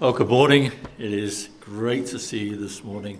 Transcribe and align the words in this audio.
Well, 0.00 0.12
good 0.12 0.28
morning. 0.28 0.70
It 0.96 1.12
is 1.12 1.48
great 1.58 2.06
to 2.06 2.20
see 2.20 2.50
you 2.50 2.56
this 2.56 2.84
morning. 2.84 3.18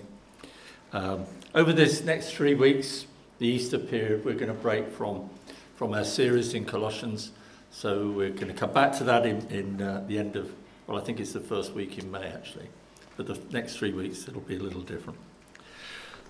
Um, 0.92 1.26
over 1.52 1.72
this 1.72 2.04
next 2.04 2.34
three 2.34 2.54
weeks, 2.54 3.04
the 3.40 3.48
Easter 3.48 3.80
period, 3.80 4.24
we're 4.24 4.36
going 4.36 4.46
to 4.46 4.54
break 4.54 4.92
from, 4.92 5.28
from 5.74 5.92
our 5.92 6.04
series 6.04 6.54
in 6.54 6.64
Colossians. 6.64 7.32
So 7.72 8.12
we're 8.12 8.30
going 8.30 8.46
to 8.46 8.54
come 8.54 8.72
back 8.72 8.92
to 8.98 9.04
that 9.04 9.26
in, 9.26 9.44
in 9.48 9.82
uh, 9.82 10.04
the 10.06 10.20
end 10.20 10.36
of, 10.36 10.54
well, 10.86 10.96
I 10.96 11.00
think 11.00 11.18
it's 11.18 11.32
the 11.32 11.40
first 11.40 11.72
week 11.72 11.98
in 11.98 12.12
May 12.12 12.28
actually. 12.28 12.68
But 13.16 13.26
the 13.26 13.40
next 13.50 13.76
three 13.76 13.92
weeks, 13.92 14.28
it'll 14.28 14.40
be 14.42 14.54
a 14.54 14.62
little 14.62 14.82
different. 14.82 15.18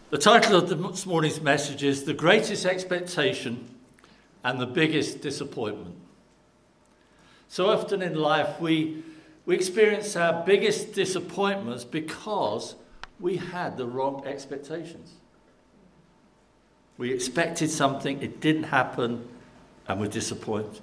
The 0.08 0.16
title 0.16 0.56
of 0.56 0.70
this 0.70 1.04
morning's 1.04 1.42
message 1.42 1.82
is 1.82 2.04
The 2.04 2.14
Greatest 2.14 2.64
Expectation 2.64 3.68
and 4.42 4.58
the 4.58 4.66
Biggest 4.66 5.20
Disappointment. 5.20 5.94
So 7.48 7.68
often 7.68 8.00
in 8.00 8.14
life, 8.14 8.58
we 8.58 9.02
we 9.48 9.54
experience 9.54 10.14
our 10.14 10.44
biggest 10.44 10.92
disappointments 10.92 11.82
because 11.82 12.74
we 13.18 13.38
had 13.38 13.78
the 13.78 13.86
wrong 13.86 14.22
expectations. 14.26 15.14
We 16.98 17.14
expected 17.14 17.70
something, 17.70 18.22
it 18.22 18.42
didn't 18.42 18.64
happen, 18.64 19.26
and 19.88 20.00
we're 20.00 20.08
disappointed. 20.08 20.82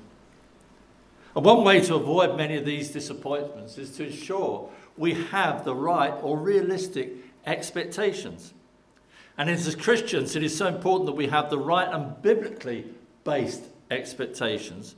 And 1.36 1.46
one 1.46 1.64
way 1.64 1.80
to 1.82 1.94
avoid 1.94 2.38
many 2.38 2.58
of 2.58 2.66
these 2.66 2.90
disappointments 2.90 3.78
is 3.78 3.96
to 3.98 4.08
ensure 4.08 4.68
we 4.98 5.14
have 5.14 5.64
the 5.64 5.76
right 5.76 6.16
or 6.24 6.36
realistic 6.36 7.12
expectations. 7.46 8.52
And 9.38 9.48
as 9.48 9.76
Christians, 9.76 10.36
it 10.36 10.42
is 10.42 10.58
so 10.58 10.66
important 10.66 11.06
that 11.06 11.16
we 11.16 11.28
have 11.28 11.52
the 11.52 11.60
right 11.60 11.88
and 11.88 12.20
biblically 12.24 12.86
based 13.26 13.66
expectations 13.92 14.96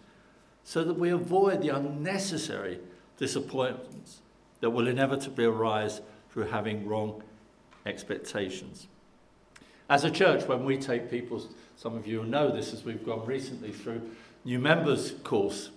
so 0.64 0.86
that 0.86 0.94
we 0.94 1.10
avoid 1.10 1.62
the 1.62 1.76
unnecessary 1.76 2.80
disappointments 3.18 4.22
that 4.62 4.70
will 4.70 4.88
inevitably 4.88 5.46
arise 5.46 6.02
through 6.30 6.46
having 6.46 6.88
wrong 6.88 7.24
expectations. 7.86 8.88
As 9.90 10.04
a 10.04 10.12
church, 10.12 10.48
when 10.48 10.66
we 10.66 10.78
take 10.78 11.10
people, 11.10 11.46
some 11.76 11.96
of 11.96 12.08
you 12.08 12.24
know 12.24 12.52
this 12.52 12.74
as 12.74 12.84
we've 12.84 13.06
gone 13.06 13.26
recently 13.26 13.72
through 13.72 14.02
new 14.44 14.60
members 14.60 15.12
course, 15.24 15.70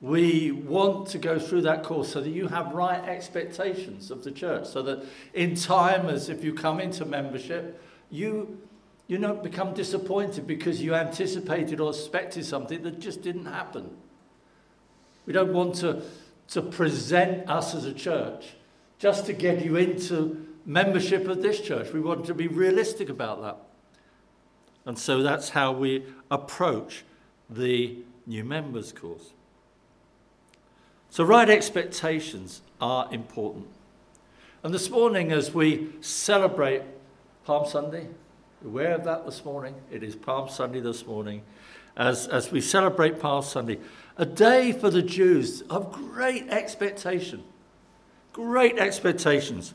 we 0.00 0.52
want 0.52 1.08
to 1.08 1.18
go 1.18 1.38
through 1.38 1.62
that 1.62 1.82
course 1.82 2.12
so 2.12 2.20
that 2.20 2.28
you 2.28 2.48
have 2.48 2.72
right 2.72 3.02
expectations 3.04 4.10
of 4.10 4.22
the 4.24 4.30
church, 4.30 4.66
so 4.66 4.82
that 4.82 5.04
in 5.32 5.54
time, 5.54 6.08
as 6.08 6.28
if 6.28 6.44
you 6.44 6.52
come 6.52 6.80
into 6.80 7.04
membership, 7.04 7.82
you 8.10 8.60
you 9.08 9.18
don't 9.18 9.42
become 9.42 9.72
disappointed 9.72 10.48
because 10.48 10.82
you 10.82 10.94
anticipated 10.94 11.80
or 11.80 11.90
expected 11.90 12.44
something 12.44 12.82
that 12.82 12.98
just 12.98 13.22
didn't 13.22 13.46
happen. 13.46 13.96
We 15.26 15.32
don't 15.32 15.52
want 15.52 15.76
to 15.76 16.02
to 16.48 16.62
present 16.62 17.48
us 17.48 17.74
as 17.74 17.84
a 17.84 17.92
church, 17.92 18.54
just 18.98 19.26
to 19.26 19.32
get 19.32 19.64
you 19.64 19.76
into 19.76 20.46
membership 20.64 21.28
of 21.28 21.42
this 21.42 21.60
church. 21.60 21.92
We 21.92 22.00
want 22.00 22.26
to 22.26 22.34
be 22.34 22.48
realistic 22.48 23.08
about 23.08 23.42
that. 23.42 23.56
And 24.84 24.98
so 24.98 25.22
that's 25.22 25.50
how 25.50 25.72
we 25.72 26.04
approach 26.30 27.04
the 27.50 27.98
new 28.26 28.44
members 28.44 28.92
course. 28.92 29.32
So, 31.10 31.24
right 31.24 31.48
expectations 31.48 32.62
are 32.80 33.08
important. 33.12 33.66
And 34.62 34.74
this 34.74 34.90
morning, 34.90 35.32
as 35.32 35.54
we 35.54 35.88
celebrate 36.00 36.82
Palm 37.44 37.66
Sunday, 37.66 38.08
aware 38.64 38.94
of 38.94 39.04
that 39.04 39.24
this 39.24 39.44
morning? 39.44 39.74
It 39.90 40.02
is 40.02 40.16
Palm 40.16 40.48
Sunday 40.48 40.80
this 40.80 41.06
morning. 41.06 41.42
As, 41.96 42.26
as 42.26 42.50
we 42.50 42.60
celebrate 42.60 43.20
Palm 43.20 43.42
Sunday, 43.42 43.78
a 44.16 44.26
day 44.26 44.72
for 44.72 44.90
the 44.90 45.02
Jews 45.02 45.62
of 45.62 45.92
great 45.92 46.48
expectation. 46.48 47.42
Great 48.32 48.78
expectations. 48.78 49.74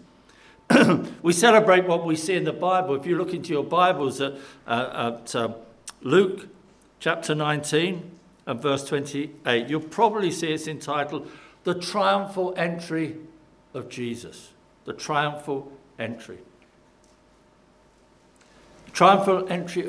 we 1.22 1.34
celebrate 1.34 1.86
what 1.86 2.06
we 2.06 2.16
see 2.16 2.36
in 2.36 2.44
the 2.44 2.54
Bible. 2.54 2.96
If 2.96 3.06
you 3.06 3.18
look 3.18 3.34
into 3.34 3.54
your 3.54 3.64
Bibles 3.64 4.22
at, 4.22 4.34
uh, 4.68 5.14
at 5.20 5.36
uh, 5.36 5.54
Luke 6.02 6.48
chapter 7.00 7.36
19 7.36 8.12
and 8.46 8.62
verse 8.62 8.84
28, 8.86 9.68
you'll 9.68 9.82
probably 9.82 10.32
see 10.32 10.52
it's 10.52 10.68
entitled 10.68 11.30
The 11.64 11.76
Triumphal 11.76 12.54
Entry 12.58 13.18
of 13.74 13.90
Jesus. 13.90 14.52
The 14.86 14.94
Triumphal 14.94 15.72
Entry. 16.00 16.40
triumphal 18.94 19.48
entry 19.50 19.88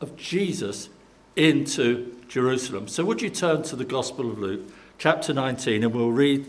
of 0.00 0.16
Jesus 0.16 0.88
into 1.36 2.17
Jerusalem. 2.28 2.88
So, 2.88 3.04
would 3.04 3.22
you 3.22 3.30
turn 3.30 3.62
to 3.64 3.76
the 3.76 3.84
Gospel 3.84 4.30
of 4.30 4.38
Luke, 4.38 4.60
chapter 4.98 5.32
19, 5.32 5.82
and 5.82 5.94
we'll 5.94 6.12
read 6.12 6.46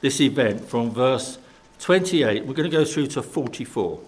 this 0.00 0.20
event 0.20 0.68
from 0.68 0.90
verse 0.90 1.38
28. 1.80 2.46
We're 2.46 2.54
going 2.54 2.70
to 2.70 2.76
go 2.76 2.84
through 2.84 3.08
to 3.08 3.22
44. 3.22 4.00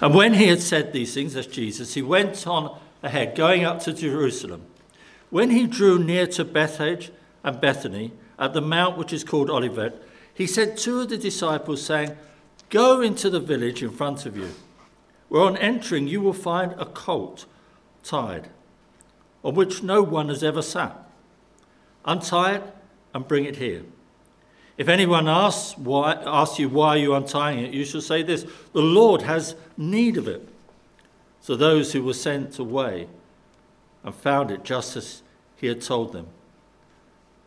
And 0.00 0.14
when 0.14 0.34
he 0.34 0.48
had 0.48 0.60
said 0.60 0.92
these 0.92 1.14
things, 1.14 1.36
as 1.36 1.46
Jesus, 1.46 1.94
he 1.94 2.02
went 2.02 2.46
on 2.46 2.78
ahead, 3.02 3.36
going 3.36 3.64
up 3.64 3.80
to 3.80 3.92
Jerusalem. 3.92 4.62
When 5.30 5.50
he 5.50 5.66
drew 5.66 5.98
near 5.98 6.26
to 6.28 6.44
Bethphage 6.44 7.10
and 7.42 7.60
Bethany, 7.60 8.12
at 8.38 8.52
the 8.52 8.60
mount 8.60 8.98
which 8.98 9.12
is 9.12 9.24
called 9.24 9.48
Olivet, 9.48 10.02
he 10.34 10.46
sent 10.46 10.76
two 10.76 11.00
of 11.00 11.08
the 11.08 11.16
disciples, 11.16 11.82
saying, 11.82 12.16
Go 12.68 13.00
into 13.00 13.30
the 13.30 13.40
village 13.40 13.82
in 13.82 13.90
front 13.90 14.26
of 14.26 14.36
you 14.36 14.50
where 15.28 15.42
on 15.42 15.56
entering 15.56 16.08
you 16.08 16.20
will 16.20 16.32
find 16.32 16.72
a 16.72 16.84
colt 16.84 17.46
tied, 18.02 18.48
on 19.42 19.54
which 19.54 19.82
no 19.82 20.02
one 20.02 20.28
has 20.28 20.44
ever 20.44 20.62
sat. 20.62 20.96
Untie 22.04 22.56
it 22.56 22.62
and 23.12 23.26
bring 23.26 23.44
it 23.44 23.56
here. 23.56 23.82
If 24.76 24.88
anyone 24.88 25.28
asks, 25.28 25.78
why, 25.78 26.14
asks 26.26 26.58
you 26.58 26.68
why 26.68 26.96
you 26.96 27.14
are 27.14 27.18
untying 27.18 27.60
it, 27.60 27.72
you 27.72 27.84
shall 27.84 28.00
say 28.00 28.22
this 28.22 28.44
The 28.72 28.82
Lord 28.82 29.22
has 29.22 29.54
need 29.76 30.16
of 30.16 30.28
it. 30.28 30.48
So 31.40 31.54
those 31.54 31.92
who 31.92 32.02
were 32.02 32.14
sent 32.14 32.58
away 32.58 33.06
and 34.02 34.14
found 34.14 34.50
it 34.50 34.64
just 34.64 34.96
as 34.96 35.22
he 35.56 35.66
had 35.66 35.80
told 35.80 36.12
them. 36.12 36.26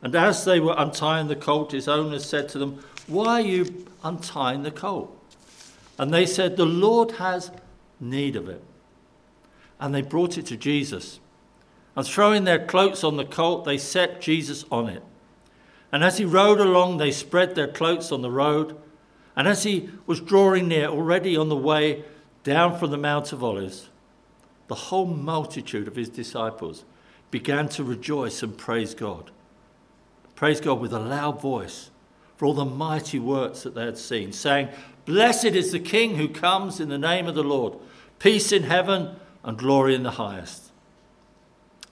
And 0.01 0.15
as 0.15 0.45
they 0.45 0.59
were 0.59 0.75
untying 0.77 1.27
the 1.27 1.35
colt, 1.35 1.71
his 1.71 1.87
owners 1.87 2.25
said 2.25 2.49
to 2.49 2.59
them, 2.59 2.83
Why 3.07 3.33
are 3.33 3.41
you 3.41 3.87
untying 4.03 4.63
the 4.63 4.71
colt? 4.71 5.13
And 5.97 6.13
they 6.13 6.25
said, 6.25 6.55
The 6.55 6.65
Lord 6.65 7.11
has 7.13 7.51
need 7.99 8.35
of 8.35 8.49
it. 8.49 8.63
And 9.79 9.93
they 9.93 10.01
brought 10.01 10.37
it 10.37 10.45
to 10.47 10.57
Jesus. 10.57 11.19
And 11.95 12.05
throwing 12.05 12.43
their 12.43 12.63
cloaks 12.63 13.03
on 13.03 13.17
the 13.17 13.25
colt, 13.25 13.65
they 13.65 13.77
set 13.77 14.21
Jesus 14.21 14.65
on 14.71 14.87
it. 14.89 15.03
And 15.91 16.03
as 16.03 16.17
he 16.17 16.25
rode 16.25 16.59
along, 16.59 16.97
they 16.97 17.11
spread 17.11 17.55
their 17.55 17.67
cloaks 17.67 18.11
on 18.11 18.21
the 18.21 18.31
road. 18.31 18.77
And 19.35 19.47
as 19.47 19.63
he 19.63 19.89
was 20.05 20.19
drawing 20.19 20.67
near, 20.67 20.87
already 20.87 21.37
on 21.37 21.49
the 21.49 21.55
way 21.55 22.03
down 22.43 22.77
from 22.77 22.91
the 22.91 22.97
Mount 22.97 23.31
of 23.33 23.43
Olives, 23.43 23.89
the 24.67 24.75
whole 24.75 25.05
multitude 25.05 25.87
of 25.87 25.95
his 25.95 26.09
disciples 26.09 26.83
began 27.31 27.69
to 27.69 27.83
rejoice 27.83 28.43
and 28.43 28.57
praise 28.57 28.93
God. 28.93 29.31
Praise 30.35 30.61
God 30.61 30.79
with 30.79 30.93
a 30.93 30.99
loud 30.99 31.41
voice 31.41 31.89
for 32.35 32.45
all 32.45 32.53
the 32.53 32.65
mighty 32.65 33.17
works 33.17 33.63
that 33.63 33.73
they 33.73 33.85
had 33.85 33.97
seen, 33.97 34.31
saying, 34.31 34.69
Blessed 35.07 35.45
is 35.45 35.71
the 35.71 35.79
King 35.79 36.17
who 36.17 36.27
comes 36.27 36.79
in 36.81 36.89
the 36.89 36.97
name 36.97 37.27
of 37.27 37.33
the 37.33 37.43
Lord 37.43 37.73
peace 38.19 38.51
in 38.51 38.63
heaven 38.63 39.15
and 39.43 39.57
glory 39.57 39.95
in 39.95 40.03
the 40.03 40.11
highest. 40.11 40.71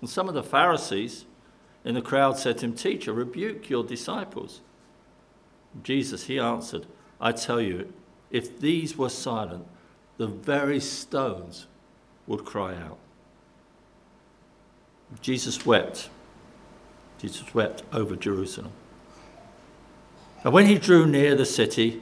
And 0.01 0.09
some 0.09 0.27
of 0.27 0.33
the 0.33 0.43
Pharisees 0.43 1.25
in 1.83 1.95
the 1.95 2.01
crowd 2.01 2.37
said 2.37 2.57
to 2.57 2.65
him, 2.65 2.73
Teacher, 2.73 3.13
rebuke 3.13 3.69
your 3.69 3.83
disciples. 3.83 4.61
Jesus, 5.83 6.25
he 6.25 6.39
answered, 6.39 6.87
I 7.21 7.31
tell 7.31 7.61
you, 7.61 7.93
if 8.31 8.59
these 8.59 8.97
were 8.97 9.09
silent, 9.09 9.65
the 10.17 10.27
very 10.27 10.79
stones 10.79 11.67
would 12.27 12.43
cry 12.43 12.75
out. 12.75 12.97
Jesus 15.21 15.65
wept. 15.65 16.09
Jesus 17.19 17.53
wept 17.53 17.83
over 17.93 18.15
Jerusalem. 18.15 18.72
And 20.43 20.53
when 20.53 20.66
he 20.66 20.78
drew 20.78 21.05
near 21.05 21.35
the 21.35 21.45
city, 21.45 22.01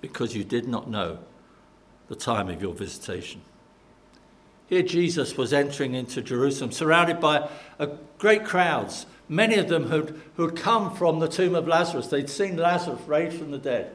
because 0.00 0.34
you 0.34 0.44
did 0.44 0.68
not 0.68 0.88
know 0.88 1.18
the 2.08 2.16
time 2.16 2.48
of 2.48 2.62
your 2.62 2.74
visitation. 2.74 3.40
Here, 4.68 4.82
Jesus 4.82 5.36
was 5.36 5.52
entering 5.52 5.94
into 5.94 6.20
Jerusalem, 6.20 6.72
surrounded 6.72 7.20
by 7.20 7.48
great 8.18 8.44
crowds, 8.44 9.06
Many 9.28 9.56
of 9.56 9.68
them 9.68 9.84
who'd, 9.84 10.20
who'd 10.36 10.56
come 10.56 10.94
from 10.94 11.18
the 11.18 11.28
tomb 11.28 11.54
of 11.54 11.66
Lazarus. 11.66 12.06
They'd 12.06 12.30
seen 12.30 12.56
Lazarus 12.56 13.00
raised 13.06 13.38
from 13.38 13.50
the 13.50 13.58
dead. 13.58 13.92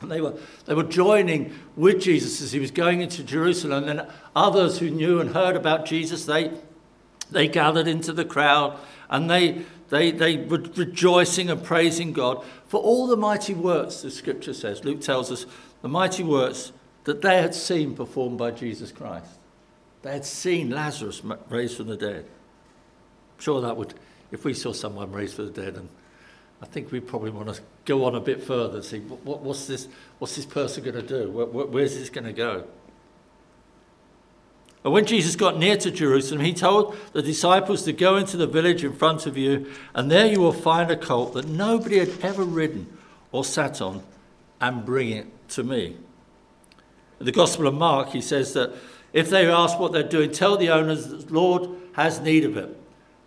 And 0.00 0.10
they 0.10 0.20
were, 0.20 0.34
they 0.66 0.74
were 0.74 0.84
joining 0.84 1.52
with 1.76 2.00
Jesus 2.00 2.40
as 2.40 2.52
he 2.52 2.60
was 2.60 2.70
going 2.70 3.00
into 3.00 3.24
Jerusalem. 3.24 3.88
And 3.88 4.06
others 4.36 4.78
who 4.78 4.90
knew 4.90 5.20
and 5.20 5.30
heard 5.30 5.56
about 5.56 5.84
Jesus, 5.84 6.26
they, 6.26 6.52
they 7.30 7.48
gathered 7.48 7.88
into 7.88 8.12
the 8.12 8.24
crowd 8.24 8.78
and 9.08 9.30
they, 9.30 9.64
they, 9.90 10.10
they 10.10 10.36
were 10.36 10.58
rejoicing 10.76 11.50
and 11.50 11.62
praising 11.62 12.12
God 12.12 12.44
for 12.66 12.80
all 12.80 13.06
the 13.06 13.16
mighty 13.16 13.54
works, 13.54 14.02
the 14.02 14.10
scripture 14.10 14.54
says. 14.54 14.84
Luke 14.84 15.00
tells 15.00 15.30
us 15.30 15.46
the 15.82 15.88
mighty 15.88 16.22
works 16.22 16.72
that 17.04 17.22
they 17.22 17.40
had 17.40 17.54
seen 17.54 17.94
performed 17.94 18.38
by 18.38 18.50
Jesus 18.50 18.90
Christ. 18.90 19.30
They 20.02 20.12
had 20.12 20.24
seen 20.24 20.70
Lazarus 20.70 21.22
raised 21.48 21.76
from 21.76 21.86
the 21.86 21.96
dead. 21.96 22.24
I'm 22.24 23.42
sure 23.42 23.60
that 23.60 23.76
would, 23.76 23.94
if 24.32 24.44
we 24.44 24.54
saw 24.54 24.72
someone 24.72 25.12
raised 25.12 25.36
from 25.36 25.46
the 25.46 25.62
dead, 25.62 25.76
and 25.76 25.88
I 26.60 26.66
think 26.66 26.92
we 26.92 27.00
probably 27.00 27.30
want 27.30 27.54
to 27.54 27.60
go 27.84 28.04
on 28.04 28.14
a 28.14 28.20
bit 28.20 28.42
further 28.42 28.76
and 28.76 28.84
see 28.84 29.00
what, 29.00 29.40
what's, 29.40 29.66
this, 29.66 29.88
what's 30.18 30.36
this 30.36 30.46
person 30.46 30.82
going 30.82 30.96
to 30.96 31.02
do? 31.02 31.30
Where, 31.30 31.46
where's 31.46 31.94
this 31.94 32.10
going 32.10 32.24
to 32.24 32.32
go? 32.32 32.64
And 34.84 34.92
when 34.92 35.06
Jesus 35.06 35.34
got 35.34 35.58
near 35.58 35.78
to 35.78 35.90
Jerusalem, 35.90 36.42
he 36.42 36.52
told 36.52 36.94
the 37.14 37.22
disciples 37.22 37.82
to 37.84 37.92
go 37.92 38.16
into 38.16 38.36
the 38.36 38.46
village 38.46 38.84
in 38.84 38.92
front 38.92 39.24
of 39.24 39.38
you, 39.38 39.72
and 39.94 40.10
there 40.10 40.26
you 40.26 40.40
will 40.40 40.52
find 40.52 40.90
a 40.90 40.96
colt 40.96 41.32
that 41.34 41.48
nobody 41.48 41.98
had 41.98 42.10
ever 42.20 42.44
ridden 42.44 42.86
or 43.32 43.44
sat 43.44 43.80
on, 43.80 44.02
and 44.60 44.84
bring 44.84 45.10
it 45.10 45.26
to 45.48 45.64
me. 45.64 45.96
In 47.18 47.26
the 47.26 47.32
Gospel 47.32 47.66
of 47.66 47.74
Mark, 47.74 48.10
he 48.10 48.20
says 48.20 48.52
that 48.52 48.72
if 49.12 49.30
they 49.30 49.46
ask 49.48 49.78
what 49.78 49.92
they're 49.92 50.02
doing, 50.02 50.30
tell 50.30 50.56
the 50.56 50.70
owners 50.70 51.08
that 51.08 51.28
the 51.28 51.34
Lord 51.34 51.70
has 51.94 52.20
need 52.20 52.44
of 52.44 52.56
it, 52.56 52.76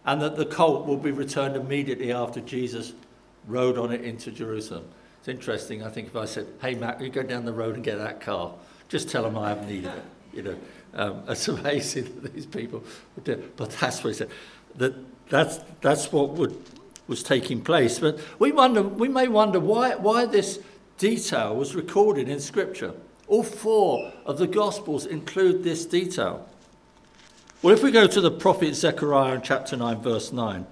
and 0.05 0.21
that 0.21 0.37
the 0.37 0.45
colt 0.45 0.85
will 0.85 0.97
be 0.97 1.11
returned 1.11 1.55
immediately 1.55 2.11
after 2.11 2.39
Jesus 2.39 2.93
rode 3.47 3.77
on 3.77 3.91
it 3.91 4.01
into 4.01 4.31
Jerusalem. 4.31 4.85
It's 5.19 5.27
interesting, 5.27 5.83
I 5.83 5.89
think, 5.89 6.07
if 6.07 6.15
I 6.15 6.25
said, 6.25 6.47
Hey, 6.61 6.75
Matt, 6.75 7.01
you 7.01 7.09
go 7.09 7.23
down 7.23 7.45
the 7.45 7.53
road 7.53 7.75
and 7.75 7.83
get 7.83 7.97
that 7.97 8.21
car, 8.21 8.53
just 8.89 9.09
tell 9.09 9.23
them 9.23 9.37
I 9.37 9.49
have 9.49 9.67
need 9.67 9.85
of 9.85 9.95
it. 9.95 10.05
You 10.33 10.43
know, 10.43 10.57
um, 10.97 11.23
it's 11.29 11.47
amazing 11.47 12.21
that 12.21 12.33
these 12.33 12.45
people 12.45 12.83
would 13.15 13.23
do. 13.23 13.49
But 13.55 13.71
that's 13.71 14.03
what 14.03 14.09
he 14.11 14.15
said. 14.15 14.29
That, 14.75 14.95
that's, 15.29 15.59
that's 15.81 16.11
what 16.11 16.31
would, 16.31 16.61
was 17.07 17.23
taking 17.23 17.61
place. 17.61 17.99
But 17.99 18.19
we, 18.39 18.51
wonder, 18.51 18.83
we 18.83 19.07
may 19.07 19.27
wonder 19.27 19.59
why, 19.59 19.95
why 19.95 20.25
this 20.25 20.59
detail 20.97 21.55
was 21.55 21.75
recorded 21.75 22.27
in 22.27 22.39
Scripture. 22.39 22.93
All 23.27 23.43
four 23.43 24.11
of 24.25 24.37
the 24.37 24.47
Gospels 24.47 25.05
include 25.05 25.63
this 25.63 25.85
detail. 25.85 26.47
Well, 27.61 27.73
if 27.73 27.83
we 27.83 27.91
go 27.91 28.07
to 28.07 28.21
the 28.21 28.31
prophet 28.31 28.75
Zechariah 28.75 29.35
in 29.35 29.41
chapter 29.41 29.75
9, 29.75 30.01
verse 30.01 30.31
9, 30.31 30.65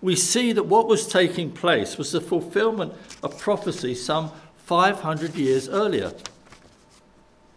we 0.00 0.16
see 0.16 0.52
that 0.52 0.64
what 0.64 0.88
was 0.88 1.06
taking 1.06 1.52
place 1.52 1.98
was 1.98 2.12
the 2.12 2.20
fulfillment 2.20 2.92
of 3.22 3.38
prophecy 3.38 3.94
some 3.94 4.32
500 4.66 5.34
years 5.34 5.68
earlier. 5.68 6.12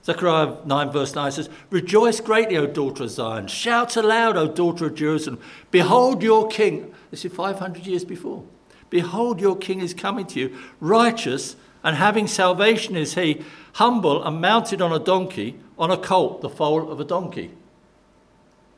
Zechariah 0.05 0.57
9, 0.65 0.91
verse 0.91 1.15
9 1.15 1.31
says, 1.31 1.49
Rejoice 1.71 2.19
greatly, 2.21 2.57
O 2.57 2.67
daughter 2.67 3.03
of 3.03 3.09
Zion. 3.09 3.47
Shout 3.47 3.97
aloud, 3.97 4.37
O 4.37 4.47
daughter 4.47 4.85
of 4.85 4.95
Jerusalem. 4.95 5.39
Behold 5.71 6.21
your 6.21 6.47
king. 6.47 6.93
This 7.09 7.25
is 7.25 7.33
500 7.33 7.87
years 7.87 8.05
before. 8.05 8.43
Behold, 8.91 9.41
your 9.41 9.57
king 9.57 9.81
is 9.81 9.93
coming 9.93 10.27
to 10.27 10.39
you, 10.39 10.57
righteous 10.79 11.55
and 11.83 11.95
having 11.95 12.27
salvation 12.27 12.95
is 12.95 13.13
he, 13.13 13.43
humble 13.73 14.23
and 14.23 14.41
mounted 14.41 14.81
on 14.81 14.91
a 14.91 14.99
donkey, 14.99 15.55
on 15.77 15.91
a 15.91 15.97
colt, 15.97 16.41
the 16.41 16.49
foal 16.49 16.91
of 16.91 16.99
a 16.99 17.03
donkey. 17.03 17.51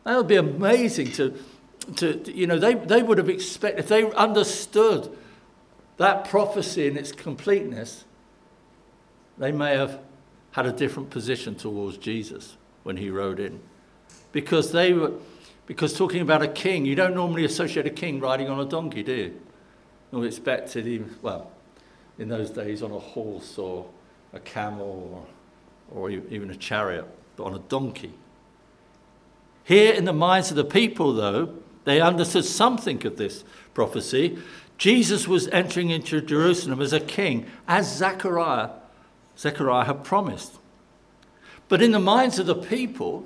That 0.04 0.18
would 0.18 0.28
be 0.28 0.36
amazing 0.36 1.12
to, 1.14 1.38
to, 1.98 2.32
you 2.32 2.48
know, 2.48 2.60
they, 2.60 2.74
they 2.74 3.04
would 3.04 3.18
have 3.18 3.30
expected, 3.30 3.80
if 3.80 3.88
they 3.88 4.12
understood 4.12 5.16
that 5.98 6.30
prophecy 6.30 6.88
in 6.88 6.98
its 6.98 7.12
completeness, 7.12 8.04
they 9.38 9.52
may 9.52 9.76
have 9.76 10.00
had 10.52 10.66
a 10.66 10.72
different 10.72 11.10
position 11.10 11.56
towards 11.56 11.98
Jesus 11.98 12.58
when 12.84 12.98
he 12.98 13.10
rode 13.10 13.40
in. 13.40 13.60
Because 14.32 14.72
they 14.72 14.94
were, 14.94 15.14
because 15.66 15.94
talking 15.96 16.22
about 16.22 16.42
a 16.42 16.48
king, 16.48 16.86
you 16.86 16.96
don't 16.96 17.14
normally 17.14 17.46
associate 17.46 17.86
a 17.86 17.92
king 17.92 18.20
riding 18.20 18.50
on 18.50 18.60
a 18.60 18.66
donkey, 18.66 19.04
do 19.04 19.14
you? 19.14 19.42
You 20.12 20.24
expected 20.24 20.86
him, 20.86 21.18
well, 21.22 21.52
in 22.18 22.30
those 22.30 22.50
days 22.50 22.82
on 22.82 22.92
a 22.92 23.00
horse 23.00 23.58
or 23.58 23.86
a 24.34 24.40
camel 24.40 25.28
or, 25.92 26.00
or 26.00 26.10
even 26.10 26.50
a 26.50 26.56
chariot, 26.56 27.06
but 27.36 27.44
on 27.44 27.56
a 27.56 27.60
donkey. 27.60 28.14
Here 29.64 29.94
in 29.94 30.06
the 30.06 30.14
minds 30.14 30.50
of 30.50 30.56
the 30.56 30.64
people, 30.64 31.14
though, 31.14 31.54
they 31.84 32.00
understood 32.00 32.46
something 32.46 33.06
of 33.06 33.18
this 33.18 33.44
prophecy. 33.74 34.38
Jesus 34.78 35.28
was 35.28 35.48
entering 35.50 35.90
into 35.90 36.22
Jerusalem 36.22 36.82
as 36.82 36.94
a 36.94 37.00
king, 37.00 37.46
as 37.68 37.98
Zechariah 37.98 38.70
Zechariah 39.38 39.86
had 39.86 40.04
promised. 40.04 40.58
But 41.70 41.82
in 41.82 41.92
the 41.92 42.00
minds 42.00 42.40
of 42.40 42.46
the 42.46 42.56
people, 42.56 43.26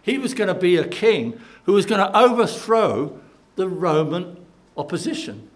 he 0.00 0.18
was 0.18 0.34
going 0.34 0.48
to 0.48 0.54
be 0.54 0.76
a 0.76 0.86
king 0.86 1.40
who 1.64 1.72
was 1.72 1.86
going 1.86 2.00
to 2.00 2.16
overthrow 2.16 3.18
the 3.56 3.68
Roman 3.68 4.44
opposition. 4.76 5.50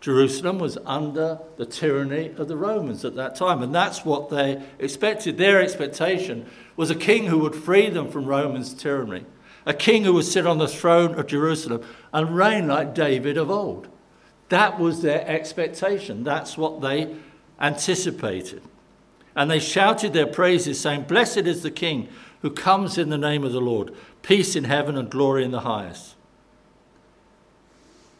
Jerusalem 0.00 0.58
was 0.58 0.78
under 0.84 1.40
the 1.56 1.66
tyranny 1.66 2.28
of 2.36 2.48
the 2.48 2.56
Romans 2.56 3.04
at 3.04 3.16
that 3.16 3.34
time, 3.34 3.62
and 3.62 3.74
that's 3.74 4.04
what 4.04 4.28
they 4.28 4.62
expected. 4.78 5.38
Their 5.38 5.60
expectation 5.60 6.46
was 6.76 6.90
a 6.90 6.94
king 6.94 7.26
who 7.26 7.38
would 7.38 7.56
free 7.56 7.88
them 7.88 8.10
from 8.10 8.26
Romans' 8.26 8.74
tyranny, 8.74 9.24
a 9.64 9.74
king 9.74 10.04
who 10.04 10.12
would 10.12 10.26
sit 10.26 10.46
on 10.46 10.58
the 10.58 10.68
throne 10.68 11.18
of 11.18 11.26
Jerusalem 11.26 11.82
and 12.12 12.36
reign 12.36 12.68
like 12.68 12.94
David 12.94 13.36
of 13.36 13.50
old. 13.50 13.88
That 14.48 14.78
was 14.78 15.02
their 15.02 15.26
expectation. 15.26 16.22
That's 16.22 16.56
what 16.56 16.82
they 16.82 17.16
anticipated. 17.58 18.62
And 19.36 19.50
they 19.50 19.60
shouted 19.60 20.14
their 20.14 20.26
praises, 20.26 20.80
saying, 20.80 21.02
Blessed 21.02 21.38
is 21.38 21.62
the 21.62 21.70
King 21.70 22.08
who 22.42 22.50
comes 22.50 22.98
in 22.98 23.10
the 23.10 23.18
name 23.18 23.44
of 23.44 23.52
the 23.52 23.60
Lord, 23.60 23.94
peace 24.22 24.56
in 24.56 24.64
heaven 24.64 24.96
and 24.96 25.10
glory 25.10 25.44
in 25.44 25.50
the 25.50 25.60
highest. 25.60 26.14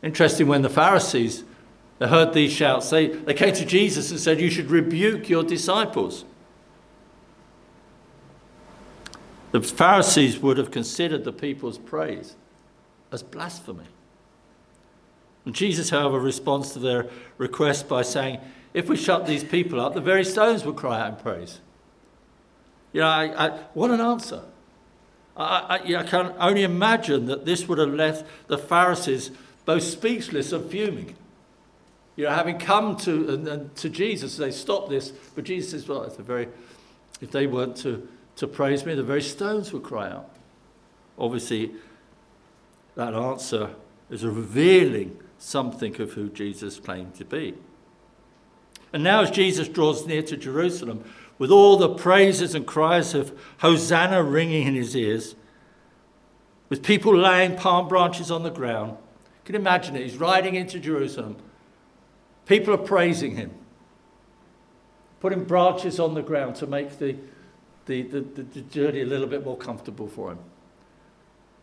Interesting, 0.02 0.46
when 0.46 0.62
the 0.62 0.68
Pharisees 0.68 1.42
they 1.98 2.08
heard 2.08 2.34
these 2.34 2.52
shouts, 2.52 2.90
they, 2.90 3.06
they 3.06 3.32
came 3.32 3.54
to 3.54 3.64
Jesus 3.64 4.10
and 4.10 4.20
said, 4.20 4.40
You 4.40 4.50
should 4.50 4.70
rebuke 4.70 5.28
your 5.28 5.42
disciples. 5.42 6.24
The 9.52 9.62
Pharisees 9.62 10.38
would 10.40 10.58
have 10.58 10.70
considered 10.70 11.24
the 11.24 11.32
people's 11.32 11.78
praise 11.78 12.36
as 13.10 13.22
blasphemy. 13.22 13.86
And 15.46 15.54
Jesus, 15.54 15.88
however, 15.88 16.20
responds 16.20 16.72
to 16.72 16.78
their 16.78 17.08
request 17.38 17.88
by 17.88 18.02
saying, 18.02 18.40
if 18.76 18.90
we 18.90 18.96
shut 18.96 19.26
these 19.26 19.42
people 19.42 19.80
up, 19.80 19.94
the 19.94 20.02
very 20.02 20.22
stones 20.22 20.62
would 20.66 20.76
cry 20.76 21.00
out 21.00 21.08
in 21.08 21.16
praise. 21.16 21.60
You 22.92 23.00
know, 23.00 23.06
I, 23.06 23.46
I, 23.46 23.50
what 23.72 23.90
an 23.90 24.02
answer. 24.02 24.42
I, 25.34 25.80
I, 25.82 25.96
I 25.96 26.02
can 26.02 26.34
only 26.38 26.62
imagine 26.62 27.24
that 27.24 27.46
this 27.46 27.66
would 27.68 27.78
have 27.78 27.94
left 27.94 28.26
the 28.48 28.58
Pharisees 28.58 29.30
both 29.64 29.82
speechless 29.82 30.52
and 30.52 30.70
fuming. 30.70 31.16
You 32.16 32.24
know, 32.24 32.32
having 32.32 32.58
come 32.58 32.98
to, 32.98 33.30
and, 33.30 33.48
and 33.48 33.74
to 33.76 33.88
Jesus, 33.88 34.36
they 34.36 34.50
stop 34.50 34.90
this, 34.90 35.10
but 35.34 35.44
Jesus 35.44 35.70
says, 35.70 35.88
well, 35.88 36.02
it's 36.02 36.18
a 36.18 36.22
very, 36.22 36.46
if 37.22 37.30
they 37.30 37.46
weren't 37.46 37.76
to, 37.78 38.06
to 38.36 38.46
praise 38.46 38.84
me, 38.84 38.94
the 38.94 39.02
very 39.02 39.22
stones 39.22 39.72
would 39.72 39.84
cry 39.84 40.10
out. 40.10 40.28
Obviously, 41.18 41.72
that 42.94 43.14
answer 43.14 43.70
is 44.10 44.22
revealing 44.22 45.18
something 45.38 45.98
of 45.98 46.12
who 46.12 46.28
Jesus 46.28 46.78
claimed 46.78 47.14
to 47.14 47.24
be. 47.24 47.54
And 48.92 49.02
now, 49.02 49.22
as 49.22 49.30
Jesus 49.30 49.68
draws 49.68 50.06
near 50.06 50.22
to 50.22 50.36
Jerusalem, 50.36 51.04
with 51.38 51.50
all 51.50 51.76
the 51.76 51.88
praises 51.88 52.54
and 52.54 52.66
cries 52.66 53.14
of 53.14 53.38
Hosanna 53.58 54.22
ringing 54.22 54.66
in 54.66 54.74
his 54.74 54.96
ears, 54.96 55.34
with 56.68 56.82
people 56.82 57.16
laying 57.16 57.56
palm 57.56 57.88
branches 57.88 58.30
on 58.30 58.42
the 58.42 58.50
ground, 58.50 58.92
you 58.92 59.44
can 59.44 59.54
imagine 59.54 59.96
it. 59.96 60.02
He's 60.02 60.16
riding 60.16 60.54
into 60.54 60.78
Jerusalem. 60.78 61.36
People 62.46 62.74
are 62.74 62.78
praising 62.78 63.36
him, 63.36 63.52
putting 65.20 65.44
branches 65.44 66.00
on 66.00 66.14
the 66.14 66.22
ground 66.22 66.56
to 66.56 66.66
make 66.66 66.98
the, 66.98 67.16
the, 67.86 68.02
the, 68.02 68.20
the 68.20 68.60
journey 68.62 69.02
a 69.02 69.06
little 69.06 69.26
bit 69.26 69.44
more 69.44 69.56
comfortable 69.56 70.08
for 70.08 70.32
him. 70.32 70.38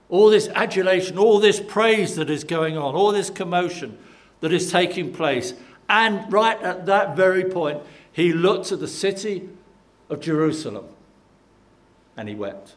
All 0.10 0.30
this 0.30 0.50
adulation, 0.50 1.18
all 1.18 1.40
this 1.40 1.60
praise 1.60 2.16
that 2.16 2.30
is 2.30 2.44
going 2.44 2.78
on, 2.78 2.96
all 2.96 3.12
this 3.12 3.30
commotion 3.30 3.98
that 4.42 4.52
is 4.52 4.72
taking 4.72 5.14
place 5.14 5.54
and 5.90 6.32
right 6.32 6.62
at 6.62 6.86
that 6.86 7.16
very 7.16 7.46
point, 7.46 7.82
he 8.12 8.34
looked 8.34 8.72
at 8.72 8.80
the 8.80 8.88
city 8.88 9.50
of 10.10 10.20
Jerusalem 10.22 10.86
and 12.16 12.30
he 12.30 12.36
wept. 12.36 12.76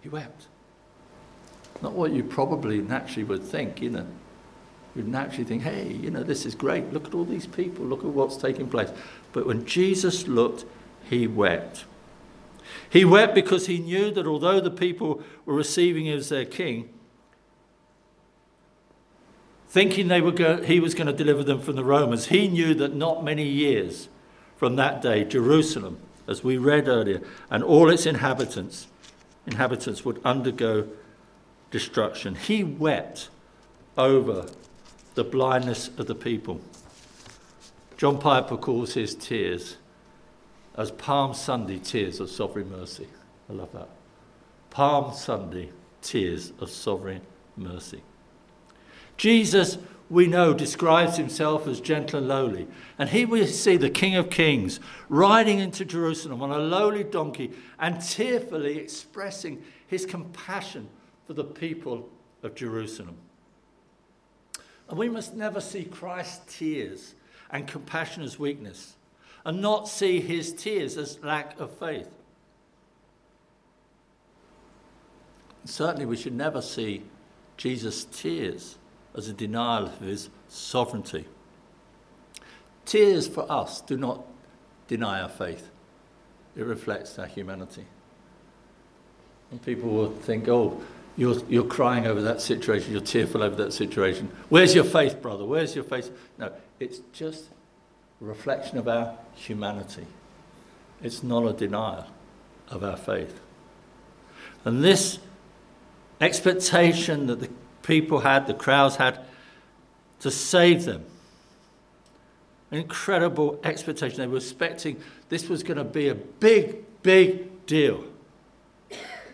He 0.00 0.08
wept. 0.08 0.46
Not 1.82 1.92
what 1.92 2.12
you 2.12 2.24
probably 2.24 2.80
naturally 2.80 3.24
would 3.24 3.42
think, 3.42 3.82
you 3.82 3.90
know. 3.90 4.06
You'd 4.94 5.08
naturally 5.08 5.44
think, 5.44 5.62
hey, 5.62 5.92
you 5.92 6.10
know, 6.10 6.22
this 6.22 6.46
is 6.46 6.54
great. 6.54 6.90
Look 6.92 7.06
at 7.06 7.14
all 7.14 7.26
these 7.26 7.46
people. 7.46 7.84
Look 7.84 8.00
at 8.00 8.06
what's 8.06 8.36
taking 8.36 8.68
place. 8.68 8.88
But 9.32 9.46
when 9.46 9.66
Jesus 9.66 10.26
looked, 10.26 10.64
he 11.04 11.26
wept. 11.26 11.84
He 12.88 13.04
wept 13.04 13.34
because 13.34 13.66
he 13.66 13.78
knew 13.78 14.10
that 14.12 14.26
although 14.26 14.58
the 14.58 14.70
people 14.70 15.22
were 15.44 15.54
receiving 15.54 16.06
him 16.06 16.16
as 16.16 16.30
their 16.30 16.46
king, 16.46 16.88
thinking 19.76 20.08
they 20.08 20.22
were 20.22 20.32
go- 20.32 20.62
he 20.62 20.80
was 20.80 20.94
going 20.94 21.06
to 21.06 21.12
deliver 21.12 21.44
them 21.44 21.60
from 21.60 21.76
the 21.76 21.84
Romans. 21.84 22.28
He 22.28 22.48
knew 22.48 22.72
that 22.76 22.94
not 22.94 23.22
many 23.22 23.42
years 23.42 24.08
from 24.56 24.76
that 24.76 25.02
day, 25.02 25.22
Jerusalem, 25.22 25.98
as 26.26 26.42
we 26.42 26.56
read 26.56 26.88
earlier, 26.88 27.20
and 27.50 27.62
all 27.62 27.90
its 27.90 28.06
inhabitants, 28.06 28.86
inhabitants 29.46 30.02
would 30.02 30.18
undergo 30.24 30.88
destruction. 31.70 32.36
He 32.36 32.64
wept 32.64 33.28
over 33.98 34.48
the 35.14 35.24
blindness 35.24 35.88
of 35.98 36.06
the 36.06 36.14
people. 36.14 36.62
John 37.98 38.18
Piper 38.18 38.56
calls 38.56 38.94
his 38.94 39.14
tears 39.14 39.76
as 40.74 40.90
Palm 40.90 41.34
Sunday 41.34 41.80
tears 41.80 42.18
of 42.18 42.30
sovereign 42.30 42.70
mercy. 42.70 43.08
I 43.50 43.52
love 43.52 43.72
that. 43.72 43.90
Palm 44.70 45.12
Sunday 45.12 45.68
tears 46.00 46.54
of 46.60 46.70
sovereign 46.70 47.20
mercy. 47.58 48.00
Jesus, 49.16 49.78
we 50.08 50.26
know, 50.26 50.54
describes 50.54 51.16
himself 51.16 51.66
as 51.66 51.80
gentle 51.80 52.18
and 52.18 52.28
lowly. 52.28 52.68
And 52.98 53.08
here 53.08 53.26
we 53.26 53.46
see 53.46 53.76
the 53.76 53.90
King 53.90 54.14
of 54.16 54.30
Kings 54.30 54.78
riding 55.08 55.58
into 55.58 55.84
Jerusalem 55.84 56.42
on 56.42 56.52
a 56.52 56.58
lowly 56.58 57.04
donkey 57.04 57.52
and 57.78 58.00
tearfully 58.00 58.78
expressing 58.78 59.62
his 59.86 60.06
compassion 60.06 60.88
for 61.26 61.32
the 61.32 61.44
people 61.44 62.08
of 62.42 62.54
Jerusalem. 62.54 63.16
And 64.88 64.98
we 64.98 65.08
must 65.08 65.34
never 65.34 65.60
see 65.60 65.84
Christ's 65.84 66.58
tears 66.58 67.14
and 67.50 67.66
compassion 67.66 68.22
as 68.22 68.38
weakness, 68.38 68.96
and 69.44 69.60
not 69.60 69.88
see 69.88 70.20
his 70.20 70.52
tears 70.52 70.96
as 70.96 71.22
lack 71.22 71.58
of 71.60 71.70
faith. 71.70 72.08
Certainly, 75.64 76.06
we 76.06 76.16
should 76.16 76.34
never 76.34 76.60
see 76.60 77.02
Jesus' 77.56 78.04
tears 78.04 78.78
as 79.16 79.28
a 79.28 79.32
denial 79.32 79.86
of 79.86 79.98
his 79.98 80.28
sovereignty. 80.48 81.26
Tears 82.84 83.26
for 83.26 83.50
us 83.50 83.80
do 83.80 83.96
not 83.96 84.24
deny 84.88 85.20
our 85.20 85.28
faith, 85.28 85.68
it 86.56 86.64
reflects 86.64 87.18
our 87.18 87.26
humanity. 87.26 87.84
And 89.50 89.62
people 89.62 89.90
will 89.90 90.10
think, 90.10 90.48
oh, 90.48 90.80
you're, 91.16 91.38
you're 91.48 91.64
crying 91.64 92.06
over 92.06 92.20
that 92.22 92.40
situation, 92.40 92.92
you're 92.92 93.00
tearful 93.00 93.42
over 93.42 93.56
that 93.56 93.72
situation. 93.72 94.30
Where's 94.48 94.74
your 94.74 94.84
faith, 94.84 95.22
brother? 95.22 95.44
Where's 95.44 95.74
your 95.74 95.84
faith? 95.84 96.10
No, 96.38 96.52
it's 96.78 96.98
just 97.12 97.44
a 98.20 98.24
reflection 98.24 98.78
of 98.78 98.86
our 98.86 99.16
humanity. 99.34 100.06
It's 101.02 101.22
not 101.22 101.46
a 101.46 101.52
denial 101.52 102.06
of 102.68 102.84
our 102.84 102.96
faith. 102.96 103.40
And 104.64 104.82
this 104.82 105.18
expectation 106.20 107.26
that 107.26 107.40
the 107.40 107.50
people 107.86 108.20
had, 108.20 108.46
the 108.46 108.54
crowds 108.54 108.96
had, 108.96 109.24
to 110.20 110.30
save 110.30 110.84
them, 110.84 111.04
incredible 112.70 113.60
expectation. 113.62 114.18
They 114.18 114.26
were 114.26 114.38
expecting 114.38 115.00
this 115.28 115.48
was 115.48 115.62
going 115.62 115.78
to 115.78 115.84
be 115.84 116.08
a 116.08 116.14
big, 116.14 116.84
big 117.02 117.66
deal. 117.66 118.04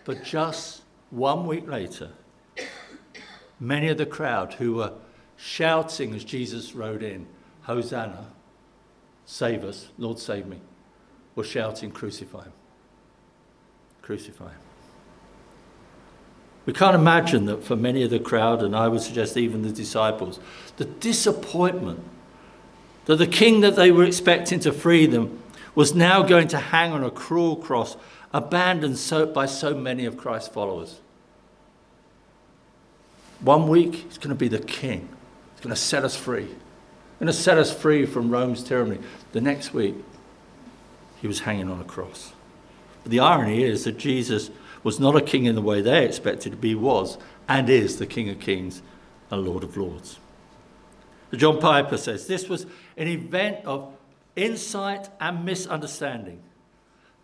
But 0.05 0.23
just 0.23 0.83
one 1.11 1.47
week 1.47 1.67
later, 1.67 2.11
many 3.59 3.89
of 3.89 3.99
the 3.99 4.07
crowd 4.07 4.55
who 4.55 4.75
were 4.75 4.93
shouting 5.37 6.15
as 6.15 6.25
Jesus 6.25 6.75
rode 6.75 7.03
in, 7.03 7.27
Hosanna, 7.63 8.27
save 9.25 9.65
us, 9.65 9.89
Lord 9.99 10.19
save 10.19 10.47
me, 10.47 10.61
were 11.37 11.45
shouting, 11.45 11.91
Crucify 11.91 12.45
him. 12.45 12.53
Crucify 14.03 14.51
him. 14.51 14.72
We 16.65 16.73
can't 16.73 16.95
imagine 16.95 17.47
that 17.47 17.65
for 17.65 17.75
many 17.75 18.03
of 18.05 18.11
the 18.11 18.21
crowd, 18.21 18.63
and 18.63 18.77
I 18.77 18.89
would 18.89 19.01
suggest 19.01 19.37
even 19.37 19.63
the 19.63 19.71
disciples, 19.71 20.39
the 20.77 20.85
disappointment 20.85 22.01
that 23.07 23.17
the 23.17 23.27
king 23.27 23.61
that 23.63 23.75
they 23.75 23.91
were 23.91 24.05
expecting 24.05 24.61
to 24.61 24.73
free 24.73 25.07
them 25.07 25.43
was 25.75 25.95
now 25.95 26.23
going 26.23 26.49
to 26.49 26.59
hang 26.59 26.93
on 26.93 27.03
a 27.03 27.11
cruel 27.11 27.57
cross, 27.57 27.97
abandoned 28.33 28.99
so, 28.99 29.27
by 29.27 29.47
so 29.47 29.75
many 29.75 30.05
of 30.05 30.17
Christ's 30.17 30.49
followers. 30.49 31.01
One 33.41 33.67
week, 33.69 33.95
he's 33.95 34.19
going 34.19 34.29
to 34.29 34.37
be 34.37 34.49
the 34.49 34.61
king. 34.61 35.09
He's 35.55 35.65
going 35.65 35.75
to 35.75 35.81
set 35.81 36.05
us 36.05 36.15
free. 36.15 36.45
He's 36.45 37.19
going 37.19 37.27
to 37.27 37.33
set 37.33 37.59
us 37.59 37.75
free 37.75 38.07
from 38.07 38.31
Rome's 38.31 38.63
tyranny. 38.63 38.99
The 39.33 39.41
next 39.41 39.75
week, 39.75 39.97
he 41.21 41.27
was 41.27 41.41
hanging 41.41 41.69
on 41.69 41.81
a 41.81 41.85
cross. 41.85 42.33
But 43.03 43.11
the 43.11 43.21
irony 43.21 43.65
is 43.65 43.85
that 43.85 43.99
Jesus 43.99 44.51
was 44.83 44.99
not 44.99 45.17
a 45.17 45.21
king 45.21 45.45
in 45.45 45.55
the 45.55 45.63
way 45.63 45.81
they 45.81 46.05
expected 46.05 46.51
to 46.51 46.59
be, 46.59 46.75
was 46.75 47.19
and 47.49 47.69
is 47.69 47.99
the 47.99 48.07
King 48.07 48.29
of 48.29 48.41
Kings 48.41 48.83
and 49.31 49.45
Lord 49.45 49.65
of 49.65 49.77
Lords. 49.77 50.19
John 51.35 51.61
Piper 51.61 51.97
says 51.97 52.27
this 52.27 52.49
was 52.49 52.67
an 52.97 53.09
event 53.09 53.65
of 53.65 53.95
insight 54.37 55.09
and 55.21 55.45
misunderstanding. 55.45 56.43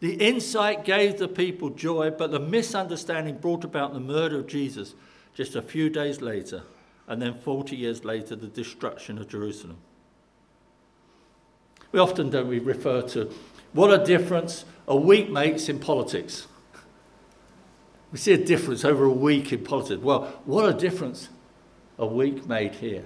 The 0.00 0.14
insight 0.14 0.84
gave 0.84 1.18
the 1.18 1.28
people 1.28 1.70
joy, 1.70 2.10
but 2.10 2.30
the 2.30 2.38
misunderstanding 2.38 3.38
brought 3.38 3.64
about 3.64 3.92
the 3.92 4.00
murder 4.00 4.38
of 4.38 4.46
Jesus 4.46 4.94
just 5.34 5.56
a 5.56 5.62
few 5.62 5.90
days 5.90 6.20
later, 6.20 6.62
and 7.06 7.20
then 7.20 7.34
40 7.34 7.76
years 7.76 8.04
later, 8.04 8.36
the 8.36 8.46
destruction 8.46 9.18
of 9.18 9.28
Jerusalem. 9.28 9.78
We 11.90 12.00
often 12.00 12.30
don't 12.30 12.48
we 12.48 12.58
refer 12.58 13.02
to 13.02 13.32
what 13.72 13.92
a 13.92 14.04
difference 14.04 14.64
a 14.86 14.96
week 14.96 15.30
makes 15.30 15.68
in 15.68 15.78
politics. 15.78 16.46
We 18.10 18.18
see 18.18 18.32
a 18.32 18.38
difference 18.38 18.84
over 18.84 19.04
a 19.04 19.12
week 19.12 19.52
in 19.52 19.64
politics. 19.64 20.02
Well, 20.02 20.40
what 20.44 20.68
a 20.68 20.72
difference 20.72 21.28
a 21.98 22.06
week 22.06 22.46
made 22.46 22.76
here. 22.76 23.04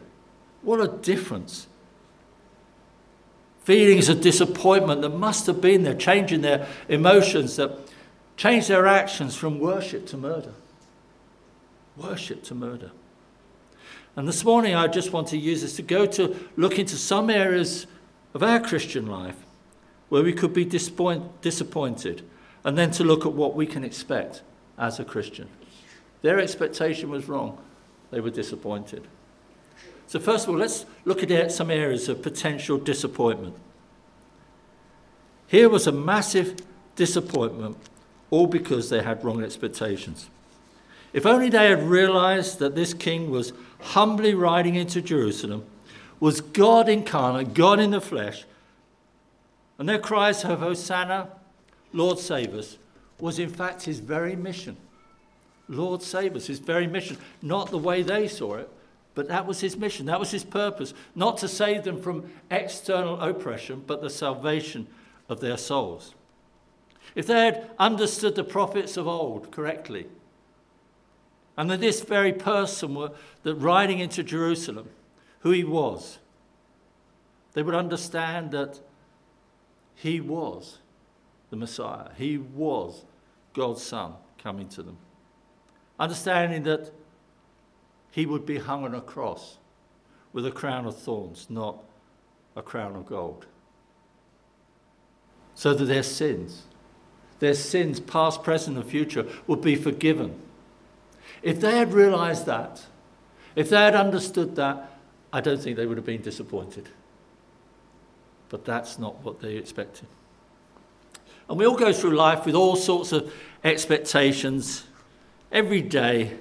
What 0.62 0.80
a 0.80 0.88
difference. 0.88 1.66
Feelings 3.64 4.09
of 4.09 4.21
disappointment 4.21 5.02
that 5.02 5.11
must 5.11 5.47
have 5.47 5.61
been 5.61 5.82
there, 5.82 5.94
changing 5.94 6.42
their 6.42 6.66
emotions, 6.88 7.56
that 7.56 7.73
changed 8.37 8.68
their 8.68 8.87
actions 8.87 9.35
from 9.35 9.59
worship 9.59 10.06
to 10.06 10.16
murder 10.16 10.52
worship 11.97 12.42
to 12.44 12.54
murder. 12.54 12.90
And 14.16 14.28
this 14.28 14.44
morning, 14.44 14.75
I 14.75 14.88
just 14.88 15.12
want 15.12 15.28
to 15.28 15.38
use 15.38 15.62
this 15.62 15.76
to 15.76 15.82
go 15.82 16.06
to 16.06 16.37
look 16.56 16.78
into 16.78 16.97
some 16.97 17.30
areas 17.30 17.87
of 18.35 18.42
our 18.42 18.61
Christian 18.61 19.06
life 19.06 19.37
where 20.09 20.23
we 20.23 20.32
could 20.32 20.52
be 20.52 20.64
disappointed, 20.64 22.23
and 22.64 22.76
then 22.76 22.90
to 22.90 23.02
look 23.02 23.25
at 23.25 23.32
what 23.32 23.54
we 23.54 23.66
can 23.66 23.82
expect 23.82 24.42
as 24.82 24.98
a 24.98 25.04
Christian. 25.04 25.48
Their 26.22 26.40
expectation 26.40 27.08
was 27.08 27.28
wrong, 27.28 27.56
they 28.10 28.20
were 28.20 28.30
disappointed. 28.30 29.06
So, 30.08 30.18
first 30.20 30.44
of 30.44 30.50
all, 30.50 30.56
let's 30.58 30.84
look 31.06 31.22
at 31.22 31.52
some 31.52 31.70
areas 31.70 32.08
of 32.08 32.20
potential 32.20 32.76
disappointment. 32.76 33.54
Here 35.46 35.68
was 35.68 35.86
a 35.86 35.92
massive 35.92 36.56
disappointment, 36.96 37.76
all 38.30 38.46
because 38.46 38.90
they 38.90 39.02
had 39.02 39.24
wrong 39.24 39.42
expectations. 39.42 40.28
If 41.12 41.24
only 41.26 41.48
they 41.48 41.68
had 41.68 41.82
realized 41.84 42.58
that 42.58 42.74
this 42.74 42.92
king 42.92 43.30
was 43.30 43.52
humbly 43.80 44.34
riding 44.34 44.74
into 44.74 45.00
Jerusalem, 45.00 45.64
was 46.20 46.40
God 46.40 46.88
incarnate, 46.88 47.54
God 47.54 47.78
in 47.78 47.90
the 47.90 48.00
flesh, 48.00 48.44
and 49.78 49.88
their 49.88 49.98
cries 49.98 50.44
of 50.44 50.60
Hosanna, 50.60 51.28
Lord 51.92 52.18
save 52.18 52.54
us, 52.54 52.78
was 53.23 53.38
in 53.38 53.49
fact 53.49 53.85
his 53.85 54.00
very 54.00 54.35
mission. 54.35 54.76
Lord 55.69 56.02
save 56.02 56.35
us, 56.35 56.49
his 56.49 56.59
very 56.59 56.88
mission. 56.88 57.17
Not 57.41 57.71
the 57.71 57.79
way 57.79 58.02
they 58.02 58.26
saw 58.26 58.57
it, 58.57 58.69
but 59.14 59.29
that 59.29 59.47
was 59.47 59.61
his 59.61 59.76
mission. 59.76 60.07
That 60.07 60.19
was 60.19 60.33
his 60.33 60.43
purpose. 60.43 60.93
Not 61.14 61.38
to 61.38 61.47
save 61.47 61.85
them 61.85 62.02
from 62.02 62.33
external 62.50 63.21
oppression, 63.21 63.85
but 63.87 64.02
the 64.02 64.11
salvation 64.11 64.88
of 65.29 65.38
their 65.38 65.57
souls. 65.57 66.17
If 67.14 67.29
they 67.29 67.45
had 67.45 67.71
understood 67.79 68.35
the 68.35 68.43
prophets 68.43 68.97
of 68.97 69.07
old 69.07 69.52
correctly, 69.52 70.09
and 71.57 71.71
that 71.71 71.81
this 71.81 72.00
very 72.00 72.33
person 72.33 72.97
were, 72.97 73.12
that 73.45 73.55
riding 73.55 74.00
into 74.00 74.25
Jerusalem, 74.25 74.88
who 75.41 75.52
he 75.52 75.62
was, 75.62 76.19
they 77.52 77.62
would 77.62 77.76
understand 77.76 78.50
that 78.50 78.81
he 79.95 80.21
was 80.21 80.79
the 81.50 81.57
Messiah. 81.57 82.09
He 82.17 82.37
was 82.37 83.05
God's 83.54 83.82
Son 83.82 84.14
coming 84.42 84.68
to 84.71 84.82
them. 84.82 84.97
Understanding 85.99 86.62
that 86.64 86.90
he 88.11 88.26
would 88.26 88.44
be 88.44 88.59
hung 88.59 88.85
on 88.85 88.94
a 88.94 89.00
cross 89.00 89.59
with 90.32 90.47
a 90.47 90.50
crown 90.50 90.87
of 90.87 90.99
thorns, 90.99 91.47
not 91.49 91.82
a 92.56 92.62
crown 92.62 92.97
of 92.97 93.06
gold. 93.06 93.47
So 95.54 95.75
that 95.75 95.85
their 95.85 96.02
sins, 96.02 96.62
their 97.38 97.54
sins, 97.54 98.00
past, 98.00 98.42
present, 98.42 98.76
and 98.76 98.87
future, 98.87 99.26
would 99.47 99.61
be 99.61 99.76
forgiven 99.76 100.40
if 101.42 101.61
they 101.61 101.76
had 101.76 101.92
realized 101.92 102.47
that, 102.47 102.87
if 103.56 103.71
they 103.71 103.76
had 103.76 103.94
understood 103.94 104.56
that, 104.56 104.90
I 105.32 105.40
don't 105.40 105.61
think 105.61 105.76
they 105.76 105.87
would 105.87 105.97
have 105.97 106.06
been 106.06 106.23
disappointed. 106.23 106.88
But 108.49 108.64
that's 108.64 108.99
not 108.99 109.23
what 109.25 109.40
they 109.40 109.56
expected. 109.56 110.06
And 111.49 111.58
we 111.58 111.66
all 111.66 111.76
go 111.76 111.92
through 111.92 112.16
life 112.16 112.46
with 112.46 112.54
all 112.54 112.76
sorts 112.76 113.12
of 113.12 113.32
expectations 113.64 114.84
every 115.50 115.82
day. 115.82 116.38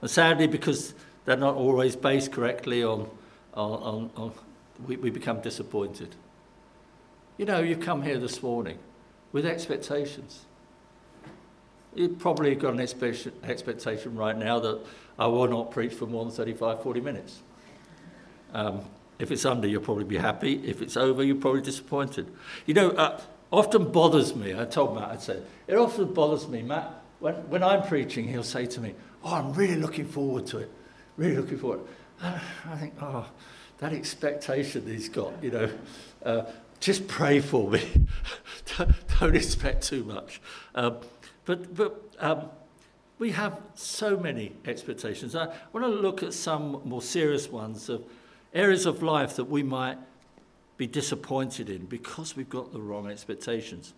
And 0.00 0.10
sadly, 0.10 0.46
because 0.46 0.94
they're 1.24 1.36
not 1.36 1.54
always 1.54 1.96
based 1.96 2.32
correctly 2.32 2.82
on, 2.82 3.08
on, 3.54 3.82
on, 3.82 4.10
on 4.16 4.32
we, 4.86 4.96
we 4.96 5.10
become 5.10 5.40
disappointed. 5.40 6.14
You 7.38 7.44
know, 7.44 7.60
you've 7.60 7.80
come 7.80 8.02
here 8.02 8.18
this 8.18 8.42
morning 8.42 8.78
with 9.32 9.46
expectations. 9.46 10.44
You've 11.94 12.18
probably 12.18 12.54
got 12.54 12.74
an 12.74 12.80
expectation 12.80 14.16
right 14.16 14.36
now 14.36 14.58
that 14.60 14.80
I 15.18 15.26
will 15.26 15.48
not 15.48 15.70
preach 15.70 15.94
for 15.94 16.06
more 16.06 16.24
than 16.24 16.32
35, 16.32 16.82
40 16.82 17.00
minutes. 17.00 17.42
Um, 18.52 18.82
if 19.18 19.30
it's 19.30 19.46
under, 19.46 19.66
you'll 19.66 19.82
probably 19.82 20.04
be 20.04 20.18
happy. 20.18 20.60
If 20.66 20.82
it's 20.82 20.96
over, 20.96 21.24
you're 21.24 21.36
probably 21.36 21.62
disappointed. 21.62 22.30
You 22.66 22.74
know, 22.74 22.90
uh, 22.90 23.20
often 23.50 23.90
bothers 23.92 24.34
me, 24.34 24.58
I 24.58 24.64
told 24.64 24.94
Matt, 24.94 25.10
I 25.10 25.16
said, 25.16 25.46
it 25.66 25.76
often 25.76 26.12
bothers 26.12 26.48
me, 26.48 26.62
Matt, 26.62 27.02
when, 27.20 27.34
when 27.48 27.62
I'm 27.62 27.82
preaching, 27.82 28.28
he'll 28.28 28.42
say 28.42 28.66
to 28.66 28.80
me, 28.80 28.94
Oh, 29.24 29.34
I'm 29.34 29.52
really 29.54 29.74
looking 29.74 30.06
forward 30.06 30.46
to 30.48 30.58
it. 30.58 30.70
Really 31.16 31.36
looking 31.36 31.58
forward. 31.58 31.80
Uh, 32.22 32.38
I 32.66 32.76
think, 32.76 32.94
oh, 33.00 33.26
that 33.78 33.92
expectation 33.92 34.86
he's 34.86 35.08
got, 35.08 35.32
you 35.42 35.50
know, 35.50 35.70
uh, 36.24 36.42
just 36.78 37.08
pray 37.08 37.40
for 37.40 37.68
me. 37.68 37.82
don't, 39.18 39.34
expect 39.34 39.82
too 39.82 40.04
much. 40.04 40.40
Um, 40.76 40.98
but 41.44 41.74
but 41.74 42.14
um, 42.20 42.50
we 43.18 43.32
have 43.32 43.60
so 43.74 44.16
many 44.16 44.52
expectations. 44.64 45.34
I 45.34 45.52
want 45.72 45.84
to 45.84 45.88
look 45.88 46.22
at 46.22 46.32
some 46.32 46.82
more 46.84 47.02
serious 47.02 47.48
ones 47.50 47.88
of 47.88 48.04
areas 48.54 48.86
of 48.86 49.02
life 49.02 49.36
that 49.36 49.46
we 49.46 49.62
might 49.62 49.98
be 50.76 50.86
disappointed 50.86 51.70
in 51.70 51.86
because 51.86 52.36
we've 52.36 52.48
got 52.48 52.72
the 52.72 52.80
wrong 52.80 53.10
expectations. 53.10 53.94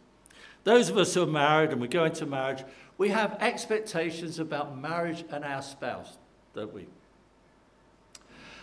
Those 0.64 0.88
of 0.88 0.98
us 0.98 1.14
who 1.14 1.22
are 1.22 1.26
married 1.26 1.70
and 1.70 1.80
we 1.80 1.88
go 1.88 2.04
into 2.04 2.26
marriage, 2.26 2.64
we 2.98 3.08
have 3.10 3.36
expectations 3.40 4.38
about 4.38 4.78
marriage 4.78 5.24
and 5.30 5.44
our 5.44 5.62
spouse, 5.62 6.16
don't 6.54 6.72
we? 6.72 6.86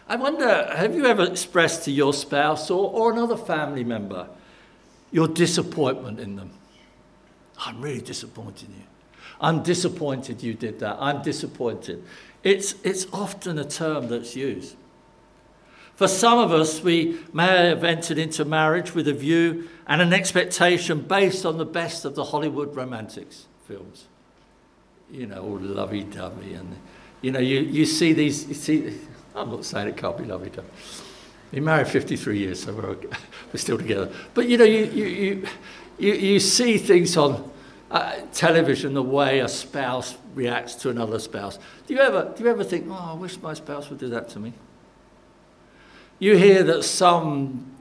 I 0.08 0.18
wonder, 0.18 0.72
have 0.76 0.94
you 0.94 1.06
ever 1.06 1.24
expressed 1.24 1.86
to 1.86 1.92
your 1.92 2.14
spouse 2.14 2.70
or, 2.70 2.92
or 2.92 3.12
another 3.12 3.38
family 3.38 3.84
member 3.84 4.28
your 5.12 5.28
disappointment 5.28 6.20
in 6.20 6.36
them? 6.36 6.52
I'm 7.58 7.82
really 7.82 8.02
disappointed 8.02 8.70
in 8.70 8.76
you. 8.76 8.82
I'm 9.40 9.64
disappointed 9.64 10.44
you 10.44 10.54
did 10.54 10.80
that. 10.80 10.98
I'm 11.00 11.22
disappointed. 11.22 12.04
It's, 12.44 12.76
it's 12.84 13.08
often 13.12 13.58
a 13.58 13.66
term 13.66 14.08
that's 14.08 14.36
used. 14.36 14.76
For 15.96 16.10
some 16.10 16.40
of 16.40 16.52
us, 16.52 16.82
we 16.82 17.20
may 17.32 17.70
have 17.70 17.86
entered 17.86 18.18
into 18.18 18.44
marriage 18.44 18.94
with 18.94 19.08
a 19.08 19.14
view 19.14 19.70
and 19.88 20.02
an 20.02 20.12
expectation 20.12 21.00
based 21.00 21.46
on 21.46 21.58
the 21.58 21.66
best 21.66 22.04
of 22.04 22.16
the 22.16 22.26
Hollywood 22.26 22.76
romantics 22.76 23.46
films. 23.66 24.06
You 25.10 25.28
know, 25.28 25.42
all 25.42 25.60
lovey 25.60 26.04
dovey. 26.04 26.54
And, 26.56 26.76
you 27.22 27.32
know, 27.32 27.40
you, 27.40 27.62
you 27.62 27.86
see 27.86 28.12
these, 28.12 28.46
you 28.48 28.56
see, 28.56 29.00
I'm 29.36 29.50
not 29.50 29.64
saying 29.64 29.88
it 29.88 29.96
can't 29.96 30.18
be 30.18 30.26
lovey 30.26 30.50
dovey. 30.50 30.68
Been 31.52 31.64
married 31.64 31.88
53 31.88 32.40
years, 32.40 32.64
so 32.64 32.74
we're, 32.74 32.98
we're 33.54 33.58
still 33.58 33.78
together. 33.78 34.12
But, 34.34 34.50
you 34.50 34.58
know, 34.58 34.66
you, 34.66 34.86
you, 34.86 35.06
you, 35.06 35.48
you, 35.98 36.14
you 36.14 36.40
see 36.42 36.78
things 36.78 37.16
on 37.16 37.50
uh, 37.90 38.20
television 38.34 38.96
the 38.96 39.04
way 39.04 39.40
a 39.40 39.48
spouse 39.48 40.18
reacts 40.34 40.76
to 40.76 40.90
another 40.90 41.20
spouse. 41.20 41.58
Do 41.88 41.94
you 41.94 42.02
ever, 42.02 42.34
do 42.36 42.44
you 42.44 42.50
ever 42.50 42.66
think, 42.66 42.88
oh, 42.90 43.12
I 43.12 43.14
wish 43.14 43.42
my 43.42 43.54
spouse 43.54 43.90
would 43.90 44.00
do 44.00 44.10
that 44.10 44.28
to 44.30 44.40
me? 44.40 44.52
You 46.18 46.38
hear 46.38 46.64
that 46.64 46.84
some 46.84 47.76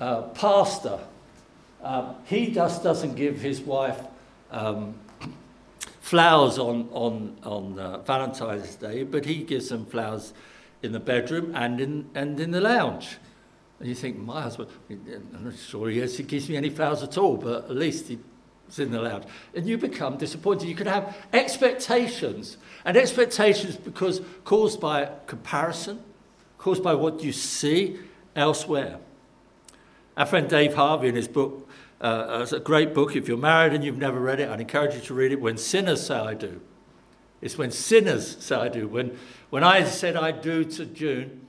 uh, 0.00 0.22
pastor, 0.22 1.00
um, 1.82 2.14
he 2.24 2.50
just 2.50 2.82
doesn't 2.82 3.14
give 3.14 3.42
his 3.42 3.60
wife 3.60 4.00
um, 4.50 4.94
flowers 6.00 6.58
on, 6.58 6.88
on, 6.92 7.36
on 7.42 7.78
uh, 7.78 7.98
Valentine's 7.98 8.74
Day, 8.76 9.02
but 9.02 9.26
he 9.26 9.42
gives 9.42 9.68
them 9.68 9.84
flowers 9.84 10.32
in 10.82 10.92
the 10.92 11.00
bedroom 11.00 11.54
and 11.54 11.78
in, 11.78 12.08
and 12.14 12.40
in 12.40 12.52
the 12.52 12.60
lounge. 12.62 13.18
And 13.80 13.88
you 13.88 13.94
think, 13.94 14.16
my 14.16 14.40
husband, 14.40 14.70
I'm 14.88 15.44
not 15.44 15.56
sure 15.58 15.90
he, 15.90 16.00
he 16.06 16.22
gives 16.22 16.48
me 16.48 16.56
any 16.56 16.70
flowers 16.70 17.02
at 17.02 17.18
all, 17.18 17.36
but 17.36 17.64
at 17.64 17.76
least 17.76 18.08
he's 18.08 18.78
in 18.78 18.92
the 18.92 19.02
lounge. 19.02 19.24
And 19.54 19.66
you 19.66 19.76
become 19.76 20.16
disappointed. 20.16 20.70
You 20.70 20.74
could 20.74 20.86
have 20.86 21.14
expectations, 21.34 22.56
and 22.86 22.96
expectations 22.96 23.76
because 23.76 24.22
caused 24.44 24.80
by 24.80 25.10
comparison, 25.26 26.02
caused 26.58 26.82
by 26.82 26.94
what 26.94 27.22
you 27.22 27.32
see 27.32 27.98
elsewhere. 28.36 28.98
Our 30.16 30.26
friend 30.26 30.48
Dave 30.48 30.74
Harvey, 30.74 31.08
in 31.08 31.14
his 31.14 31.28
book, 31.28 31.68
uh, 32.00 32.40
it's 32.42 32.52
a 32.52 32.60
great 32.60 32.94
book. 32.94 33.16
If 33.16 33.28
you're 33.28 33.36
married 33.36 33.72
and 33.72 33.84
you've 33.84 33.98
never 33.98 34.20
read 34.20 34.40
it, 34.40 34.48
I'd 34.48 34.60
encourage 34.60 34.94
you 34.94 35.00
to 35.00 35.14
read 35.14 35.32
it. 35.32 35.40
When 35.40 35.56
sinners 35.56 36.06
say 36.06 36.16
I 36.16 36.34
do. 36.34 36.60
It's 37.40 37.56
when 37.56 37.70
sinners 37.70 38.36
say 38.40 38.56
I 38.56 38.68
do. 38.68 38.88
When, 38.88 39.16
when 39.50 39.62
I 39.62 39.84
said 39.84 40.16
I 40.16 40.32
do 40.32 40.64
to 40.64 40.84
June, 40.84 41.46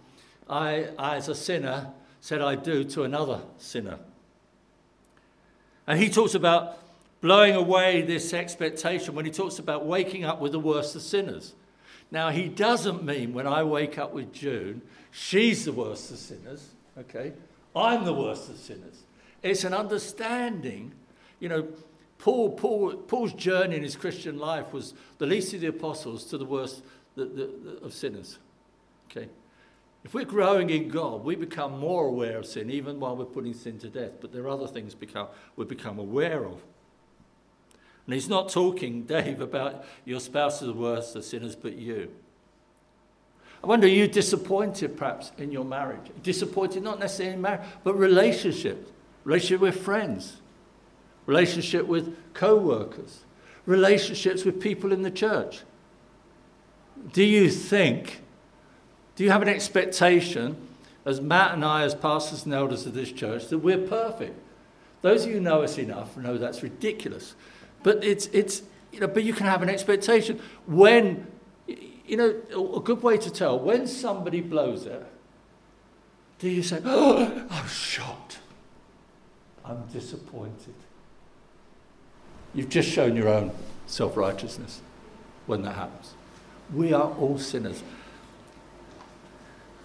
I, 0.47 0.89
I, 0.97 1.17
as 1.17 1.27
a 1.27 1.35
sinner, 1.35 1.91
said 2.21 2.41
I 2.41 2.55
do 2.55 2.83
to 2.83 3.03
another 3.03 3.41
sinner. 3.57 3.99
And 5.87 5.99
he 5.99 6.09
talks 6.09 6.35
about 6.35 6.77
blowing 7.21 7.55
away 7.55 8.03
this 8.03 8.33
expectation 8.33 9.15
when 9.15 9.25
he 9.25 9.31
talks 9.31 9.59
about 9.59 9.85
waking 9.85 10.23
up 10.23 10.39
with 10.39 10.51
the 10.51 10.59
worst 10.59 10.95
of 10.95 11.01
sinners. 11.01 11.53
Now, 12.11 12.29
he 12.29 12.47
doesn't 12.47 13.03
mean 13.03 13.33
when 13.33 13.45
I 13.45 13.63
wake 13.63 13.97
up 13.97 14.13
with 14.13 14.33
June, 14.33 14.81
she's 15.11 15.65
the 15.65 15.73
worst 15.73 16.11
of 16.11 16.17
sinners, 16.17 16.69
okay? 16.97 17.33
I'm 17.75 18.03
the 18.03 18.13
worst 18.13 18.49
of 18.49 18.57
sinners. 18.57 19.03
It's 19.43 19.63
an 19.63 19.73
understanding. 19.73 20.93
You 21.39 21.49
know, 21.49 21.67
Paul, 22.17 22.51
Paul, 22.51 22.95
Paul's 22.95 23.33
journey 23.33 23.75
in 23.75 23.83
his 23.83 23.95
Christian 23.95 24.39
life 24.39 24.73
was 24.73 24.93
the 25.19 25.25
least 25.25 25.53
of 25.53 25.61
the 25.61 25.67
apostles 25.67 26.25
to 26.25 26.37
the 26.37 26.45
worst 26.45 26.81
the, 27.15 27.25
the, 27.25 27.49
the, 27.63 27.85
of 27.85 27.93
sinners. 27.93 28.37
Okay? 29.09 29.29
If 30.03 30.13
we're 30.13 30.25
growing 30.25 30.69
in 30.69 30.87
God, 30.87 31.23
we 31.23 31.35
become 31.35 31.77
more 31.77 32.07
aware 32.07 32.37
of 32.37 32.45
sin, 32.45 32.69
even 32.69 32.99
while 32.99 33.15
we're 33.15 33.25
putting 33.25 33.53
sin 33.53 33.77
to 33.79 33.89
death. 33.89 34.13
But 34.21 34.31
there 34.31 34.43
are 34.43 34.49
other 34.49 34.67
things 34.67 34.95
become, 34.95 35.27
we 35.55 35.65
become 35.65 35.99
aware 35.99 36.45
of. 36.45 36.61
And 38.09 38.15
he's 38.15 38.27
not 38.27 38.49
talking, 38.49 39.03
Dave, 39.05 39.39
about 39.39 39.85
your 40.03 40.19
spouse 40.19 40.63
is 40.63 40.67
the 40.67 40.73
worst 40.73 41.15
of 41.15 41.23
sinners, 41.23 41.55
but 41.55 41.73
you. 41.73 42.09
I 43.63 43.67
wonder, 43.67 43.85
are 43.85 43.91
you 43.91 44.07
disappointed 44.07 44.97
perhaps 44.97 45.31
in 45.37 45.51
your 45.51 45.63
marriage? 45.63 46.09
Disappointed 46.23 46.81
not 46.81 46.97
necessarily 46.97 47.35
in 47.35 47.41
marriage, 47.41 47.67
but 47.83 47.93
relationships, 47.93 48.89
relationship 49.25 49.61
with 49.61 49.79
friends, 49.79 50.37
relationship 51.27 51.85
with 51.85 52.17
co-workers, 52.33 53.25
relationships 53.67 54.43
with 54.43 54.59
people 54.59 54.91
in 54.91 55.03
the 55.03 55.11
church. 55.11 55.61
Do 57.13 57.23
you 57.23 57.47
think, 57.47 58.21
do 59.17 59.23
you 59.23 59.29
have 59.29 59.43
an 59.43 59.49
expectation, 59.49 60.57
as 61.05 61.21
Matt 61.21 61.53
and 61.53 61.63
I, 61.63 61.83
as 61.83 61.93
pastors 61.93 62.43
and 62.45 62.55
elders 62.55 62.87
of 62.87 62.95
this 62.95 63.11
church, 63.11 63.49
that 63.49 63.59
we're 63.59 63.77
perfect? 63.77 64.35
Those 65.03 65.25
of 65.25 65.29
you 65.29 65.35
who 65.35 65.41
know 65.41 65.61
us 65.61 65.77
enough 65.77 66.17
know 66.17 66.39
that's 66.39 66.63
ridiculous. 66.63 67.35
But 67.83 68.03
it's, 68.03 68.27
it's 68.27 68.63
you 68.91 68.99
know, 68.99 69.07
but 69.07 69.23
you 69.23 69.33
can 69.33 69.45
have 69.45 69.61
an 69.61 69.69
expectation 69.69 70.39
when, 70.65 71.27
you 71.67 72.17
know, 72.17 72.75
a 72.75 72.79
good 72.79 73.03
way 73.03 73.17
to 73.17 73.29
tell 73.29 73.59
when 73.59 73.87
somebody 73.87 74.41
blows 74.41 74.85
it. 74.85 75.05
Do 76.39 76.49
you 76.49 76.63
say, 76.63 76.81
"Oh, 76.85 77.47
I'm 77.49 77.67
shocked. 77.67 78.39
I'm 79.63 79.83
disappointed." 79.93 80.73
You've 82.53 82.69
just 82.69 82.89
shown 82.89 83.15
your 83.15 83.29
own 83.29 83.51
self-righteousness 83.85 84.81
when 85.45 85.61
that 85.63 85.75
happens. 85.75 86.13
We 86.73 86.93
are 86.93 87.11
all 87.13 87.37
sinners. 87.37 87.83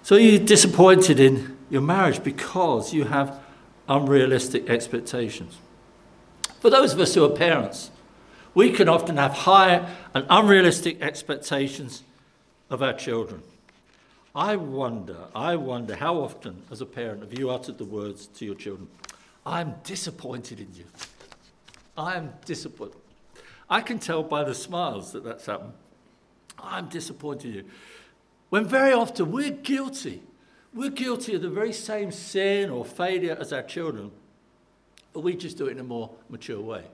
So 0.03 0.17
you're 0.17 0.45
disappointed 0.45 1.21
in 1.21 1.57
your 1.71 1.83
marriage 1.83 2.23
because 2.23 2.95
you 2.95 3.05
have 3.05 3.39
unrealistic 3.89 4.69
expectations. 4.71 5.59
For 6.65 6.71
those 6.71 6.95
of 6.95 7.01
us 7.01 7.15
who 7.15 7.23
are 7.27 7.29
parents, 7.29 7.91
we 8.55 8.71
can 8.71 8.89
often 8.89 9.19
have 9.19 9.33
high 9.33 9.87
and 10.15 10.25
unrealistic 10.31 11.03
expectations 11.03 12.03
of 12.71 12.83
our 12.83 12.95
children. 12.95 13.43
I 14.35 14.57
wonder, 14.57 15.27
I 15.35 15.57
wonder 15.57 15.95
how 15.95 16.17
often, 16.17 16.63
as 16.71 16.81
a 16.81 16.87
parent, 16.87 17.21
have 17.21 17.39
you 17.39 17.51
uttered 17.51 17.77
the 17.77 17.85
words 17.85 18.29
to 18.29 18.47
your 18.47 18.55
children, 18.55 18.89
I'm 19.45 19.75
disappointed 19.85 20.59
in 20.59 20.69
you. 20.75 20.87
I 21.99 22.17
am 22.17 22.33
disappointed. 22.47 22.97
I 23.69 23.83
can 23.83 23.99
tell 23.99 24.23
by 24.23 24.43
the 24.43 24.55
smiles 24.55 25.13
that 25.13 25.23
that's 25.23 25.45
happened. 25.45 25.75
I'm 26.59 26.89
disappointed 26.89 27.51
in 27.51 27.55
you. 27.57 27.65
When 28.49 28.65
very 28.65 28.95
often 28.95 29.33
we're 29.33 29.51
guilty. 29.51 30.23
We're 30.73 30.89
guilty 30.89 31.35
of 31.35 31.43
the 31.43 31.51
very 31.51 31.75
same 31.75 32.11
sin 32.11 32.71
or 32.71 32.87
failure 32.87 33.37
as 33.39 33.53
our 33.53 33.63
children, 33.63 34.13
but 35.15 35.21
we 35.21 35.35
just 35.35 35.57
do 35.57 35.67
it 35.67 35.71
in 35.71 35.79
a 35.79 35.85
more 35.85 36.11
mature 36.29 36.61
way. 36.61 36.85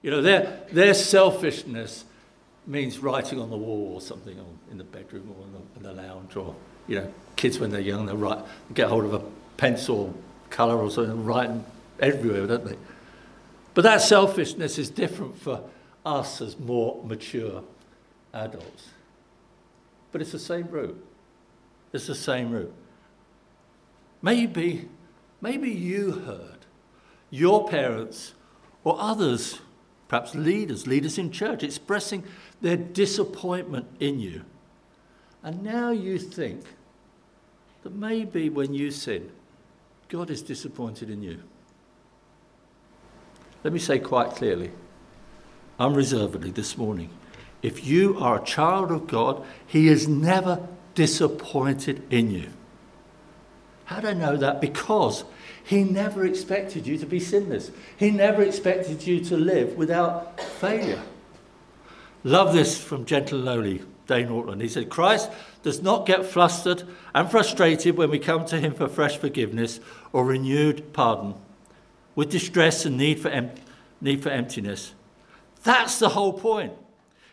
You 0.00 0.10
know, 0.10 0.22
their, 0.22 0.60
their 0.72 0.94
selfishness 0.94 2.06
means 2.66 3.00
writing 3.00 3.38
on 3.38 3.50
the 3.50 3.56
wall 3.56 3.92
or 3.94 4.00
something 4.00 4.38
or 4.38 4.46
in 4.70 4.78
the 4.78 4.84
bedroom 4.84 5.34
or 5.36 5.44
in 5.44 5.52
the, 5.52 5.90
in 5.90 5.96
the 5.96 6.02
lounge 6.02 6.36
or, 6.36 6.54
you 6.86 7.00
know, 7.00 7.12
kids 7.36 7.58
when 7.58 7.70
they're 7.70 7.80
young, 7.80 8.06
they 8.06 8.14
write, 8.14 8.38
get 8.72 8.88
hold 8.88 9.04
of 9.04 9.12
a 9.12 9.22
pencil, 9.58 10.14
colour 10.48 10.78
or 10.78 10.90
something 10.90 11.12
and 11.12 11.26
write 11.26 11.50
everywhere, 11.98 12.46
don't 12.46 12.64
they? 12.64 12.76
But 13.74 13.82
that 13.82 14.00
selfishness 14.00 14.78
is 14.78 14.88
different 14.88 15.40
for 15.40 15.62
us 16.06 16.40
as 16.40 16.58
more 16.58 17.02
mature 17.04 17.62
adults. 18.32 18.88
but 20.12 20.20
it's 20.20 20.32
the 20.32 20.38
same 20.38 20.68
root. 20.68 21.04
It's 21.92 22.06
the 22.06 22.14
same 22.14 22.50
root. 22.50 22.72
Maybe, 24.22 24.88
maybe 25.40 25.70
you 25.70 26.12
heard 26.12 26.66
your 27.30 27.68
parents 27.68 28.34
or 28.84 28.96
others, 28.98 29.60
perhaps 30.08 30.34
leaders, 30.34 30.86
leaders 30.86 31.18
in 31.18 31.30
church, 31.30 31.62
expressing 31.62 32.24
their 32.60 32.76
disappointment 32.76 33.86
in 34.00 34.18
you. 34.18 34.42
And 35.42 35.62
now 35.62 35.90
you 35.90 36.18
think 36.18 36.64
that 37.82 37.94
maybe 37.94 38.50
when 38.50 38.74
you 38.74 38.90
sin, 38.90 39.30
God 40.08 40.30
is 40.30 40.42
disappointed 40.42 41.08
in 41.08 41.22
you. 41.22 41.40
Let 43.62 43.72
me 43.72 43.78
say 43.78 43.98
quite 43.98 44.30
clearly, 44.30 44.70
unreservedly 45.78 46.50
this 46.50 46.76
morning, 46.76 47.10
if 47.62 47.86
you 47.86 48.18
are 48.18 48.40
a 48.40 48.44
child 48.44 48.90
of 48.90 49.06
God, 49.06 49.44
He 49.66 49.88
is 49.88 50.08
never 50.08 50.66
disappointed 50.94 52.02
in 52.10 52.30
you. 52.30 52.48
How 53.90 53.98
do 53.98 54.06
I 54.06 54.14
know 54.14 54.36
that? 54.36 54.60
Because 54.60 55.24
He 55.64 55.82
never 55.82 56.24
expected 56.24 56.86
you 56.86 56.96
to 56.98 57.06
be 57.06 57.18
sinless. 57.18 57.72
He 57.96 58.12
never 58.12 58.40
expected 58.40 59.04
you 59.04 59.18
to 59.24 59.36
live 59.36 59.76
without 59.76 60.40
failure. 60.40 61.02
Love 62.22 62.52
this 62.52 62.80
from 62.80 63.04
Gentle 63.04 63.40
Lowly, 63.40 63.82
Dane 64.06 64.28
Ortlund. 64.28 64.62
He 64.62 64.68
said, 64.68 64.90
Christ 64.90 65.28
does 65.64 65.82
not 65.82 66.06
get 66.06 66.24
flustered 66.24 66.84
and 67.12 67.28
frustrated 67.28 67.96
when 67.96 68.10
we 68.10 68.20
come 68.20 68.44
to 68.46 68.60
Him 68.60 68.74
for 68.74 68.86
fresh 68.86 69.16
forgiveness 69.16 69.80
or 70.12 70.24
renewed 70.24 70.92
pardon 70.92 71.34
with 72.14 72.30
distress 72.30 72.86
and 72.86 72.96
need 72.96 73.18
for, 73.18 73.30
em- 73.30 73.50
need 74.00 74.22
for 74.22 74.30
emptiness. 74.30 74.94
That's 75.64 75.98
the 75.98 76.10
whole 76.10 76.34
point. 76.34 76.74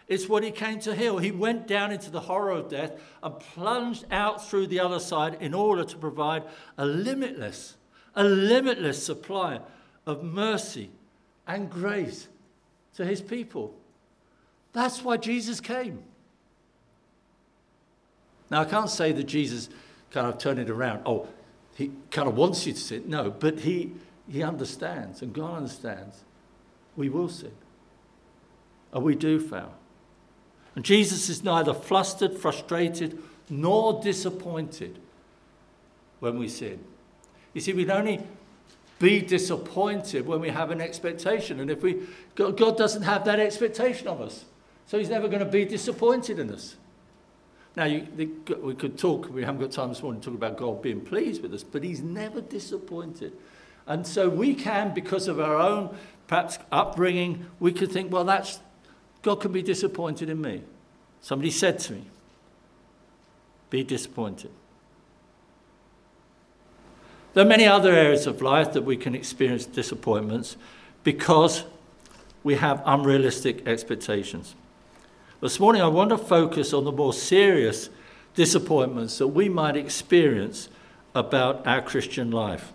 It's 0.07 0.29
what 0.29 0.43
he 0.43 0.51
came 0.51 0.79
to 0.79 0.95
heal. 0.95 1.17
He 1.17 1.31
went 1.31 1.67
down 1.67 1.91
into 1.91 2.09
the 2.09 2.21
horror 2.21 2.51
of 2.51 2.69
death 2.69 2.93
and 3.21 3.39
plunged 3.39 4.05
out 4.09 4.47
through 4.47 4.67
the 4.67 4.79
other 4.79 4.99
side 4.99 5.37
in 5.41 5.53
order 5.53 5.83
to 5.83 5.97
provide 5.97 6.43
a 6.77 6.85
limitless, 6.85 7.75
a 8.15 8.23
limitless 8.23 9.05
supply 9.05 9.59
of 10.05 10.23
mercy 10.23 10.91
and 11.45 11.69
grace 11.69 12.29
to 12.95 13.05
his 13.05 13.21
people. 13.21 13.75
That's 14.71 15.03
why 15.03 15.17
Jesus 15.17 15.59
came. 15.59 16.03
Now, 18.49 18.61
I 18.61 18.65
can't 18.65 18.89
say 18.89 19.11
that 19.11 19.25
Jesus 19.25 19.69
kind 20.11 20.27
of 20.27 20.37
turned 20.37 20.59
it 20.59 20.69
around. 20.69 21.01
Oh, 21.05 21.27
he 21.75 21.91
kind 22.11 22.29
of 22.29 22.35
wants 22.35 22.65
you 22.65 22.73
to 22.73 22.79
sin. 22.79 23.03
No, 23.07 23.29
but 23.29 23.59
he, 23.59 23.91
he 24.29 24.41
understands, 24.41 25.21
and 25.21 25.33
God 25.33 25.57
understands. 25.57 26.23
We 26.95 27.09
will 27.09 27.27
sin. 27.27 27.51
And 28.93 29.03
we 29.03 29.15
do 29.15 29.39
fail. 29.39 29.73
And 30.77 30.85
Jesus 30.85 31.27
is 31.27 31.43
neither 31.43 31.73
flustered, 31.73 32.37
frustrated, 32.37 33.17
nor 33.49 33.99
disappointed 33.99 34.99
when 36.19 36.37
we 36.37 36.47
sin. 36.47 36.79
You 37.55 37.61
see, 37.61 37.73
we'd 37.73 37.89
only 37.89 38.21
be 38.99 39.21
disappointed 39.21 40.27
when 40.27 40.39
we 40.39 40.49
have 40.49 40.69
an 40.69 40.79
expectation. 40.79 41.59
And 41.59 41.71
if 41.71 41.81
we, 41.81 42.03
God 42.35 42.77
doesn't 42.77 43.01
have 43.01 43.25
that 43.25 43.39
expectation 43.39 44.07
of 44.07 44.21
us. 44.21 44.45
So 44.85 44.99
he's 44.99 45.09
never 45.09 45.27
going 45.27 45.39
to 45.39 45.49
be 45.49 45.65
disappointed 45.65 46.37
in 46.37 46.51
us. 46.51 46.75
Now, 47.75 47.85
you, 47.85 48.07
we 48.61 48.75
could 48.75 48.99
talk, 48.99 49.33
we 49.33 49.43
haven't 49.43 49.61
got 49.61 49.71
time 49.71 49.89
this 49.89 50.03
morning 50.03 50.21
to 50.21 50.25
talk 50.25 50.35
about 50.35 50.57
God 50.57 50.83
being 50.83 51.01
pleased 51.01 51.41
with 51.41 51.55
us, 51.55 51.63
but 51.63 51.83
he's 51.83 52.03
never 52.03 52.39
disappointed. 52.39 53.33
And 53.87 54.05
so 54.05 54.29
we 54.29 54.53
can, 54.53 54.93
because 54.93 55.27
of 55.27 55.39
our 55.39 55.55
own 55.55 55.97
perhaps 56.27 56.59
upbringing, 56.71 57.47
we 57.59 57.71
could 57.71 57.91
think, 57.91 58.11
well, 58.11 58.25
that's 58.25 58.59
God 59.27 59.41
can 59.41 59.51
be 59.51 59.61
disappointed 59.61 60.29
in 60.29 60.39
me. 60.39 60.61
Somebody 61.19 61.51
said 61.51 61.79
to 61.79 61.91
me, 61.91 62.03
be 63.69 63.83
disappointed. 63.83 64.51
There 67.33 67.43
are 67.43 67.49
many 67.49 67.65
other 67.65 67.91
areas 67.91 68.25
of 68.25 68.41
life 68.41 68.71
that 68.71 68.83
we 68.83 68.95
can 68.95 69.13
experience 69.13 69.65
disappointments 69.65 70.55
because 71.03 71.65
we 72.41 72.55
have 72.55 72.81
unrealistic 72.85 73.67
expectations. 73.67 74.55
This 75.41 75.59
morning, 75.59 75.81
I 75.81 75.89
want 75.89 76.11
to 76.11 76.17
focus 76.17 76.71
on 76.71 76.85
the 76.85 76.93
more 76.93 77.11
serious 77.11 77.89
disappointments 78.33 79.17
that 79.17 79.27
we 79.27 79.49
might 79.49 79.75
experience 79.75 80.69
about 81.13 81.67
our 81.67 81.81
Christian 81.81 82.31
life. 82.31 82.71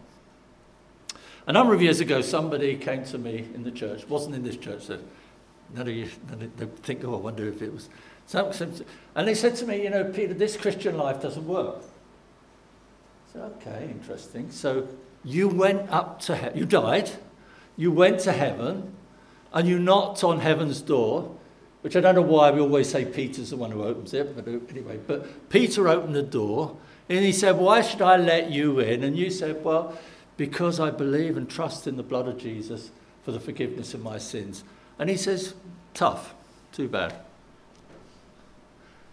A 1.46 1.52
number 1.54 1.72
of 1.72 1.80
years 1.80 2.00
ago, 2.00 2.20
somebody 2.20 2.76
came 2.76 3.06
to 3.06 3.16
me 3.16 3.48
in 3.54 3.62
the 3.62 3.70
church, 3.70 4.06
wasn't 4.06 4.34
in 4.34 4.42
this 4.42 4.58
church, 4.58 4.82
so 4.82 4.98
none 5.74 5.88
of 5.88 5.94
you 5.94 6.06
think, 6.82 7.04
oh, 7.04 7.14
I 7.14 7.18
wonder 7.18 7.48
if 7.48 7.62
it 7.62 7.72
was. 7.72 7.88
And 8.34 9.28
they 9.28 9.34
said 9.34 9.56
to 9.56 9.66
me, 9.66 9.82
you 9.82 9.90
know, 9.90 10.04
Peter, 10.04 10.34
this 10.34 10.56
Christian 10.56 10.96
life 10.96 11.20
doesn't 11.20 11.46
work. 11.46 11.78
I 11.78 13.32
said, 13.32 13.42
okay, 13.42 13.88
interesting. 13.90 14.50
So 14.50 14.88
you 15.24 15.48
went 15.48 15.90
up 15.90 16.20
to 16.22 16.36
heaven, 16.36 16.58
you 16.58 16.66
died, 16.66 17.10
you 17.76 17.90
went 17.90 18.20
to 18.20 18.32
heaven, 18.32 18.94
and 19.52 19.68
you 19.68 19.78
knocked 19.78 20.24
on 20.24 20.40
heaven's 20.40 20.80
door, 20.80 21.36
which 21.82 21.96
I 21.96 22.00
don't 22.00 22.14
know 22.14 22.22
why 22.22 22.50
we 22.50 22.60
always 22.60 22.88
say 22.88 23.04
Peter's 23.04 23.50
the 23.50 23.56
one 23.56 23.70
who 23.70 23.82
opens 23.82 24.14
it, 24.14 24.36
but 24.36 24.46
anyway, 24.70 24.98
but 25.06 25.48
Peter 25.50 25.88
opened 25.88 26.14
the 26.14 26.22
door, 26.22 26.76
and 27.08 27.18
he 27.18 27.32
said, 27.32 27.56
why 27.58 27.82
should 27.82 28.02
I 28.02 28.16
let 28.16 28.50
you 28.50 28.78
in? 28.78 29.02
And 29.02 29.16
you 29.16 29.30
said, 29.30 29.64
well, 29.64 29.98
because 30.36 30.78
I 30.80 30.90
believe 30.90 31.36
and 31.36 31.50
trust 31.50 31.86
in 31.86 31.96
the 31.96 32.02
blood 32.02 32.28
of 32.28 32.38
Jesus 32.38 32.90
for 33.24 33.32
the 33.32 33.40
forgiveness 33.40 33.94
of 33.94 34.02
my 34.02 34.18
sins. 34.18 34.64
And 35.02 35.10
he 35.10 35.16
says, 35.16 35.54
Tough, 35.94 36.32
too 36.70 36.86
bad. 36.88 37.12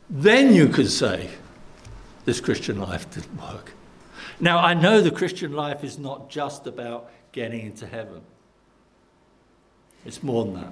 Then 0.08 0.54
you 0.54 0.68
could 0.68 0.92
say, 0.92 1.32
This 2.26 2.40
Christian 2.40 2.80
life 2.80 3.10
didn't 3.10 3.36
work. 3.42 3.72
Now, 4.40 4.60
I 4.60 4.76
know 4.76 5.02
the 5.02 5.10
Christian 5.10 5.52
life 5.52 5.84
is 5.84 5.98
not 5.98 6.30
just 6.30 6.68
about 6.68 7.10
getting 7.32 7.66
into 7.66 7.88
heaven, 7.88 8.22
it's 10.06 10.22
more 10.22 10.46
than 10.46 10.54
that. 10.62 10.72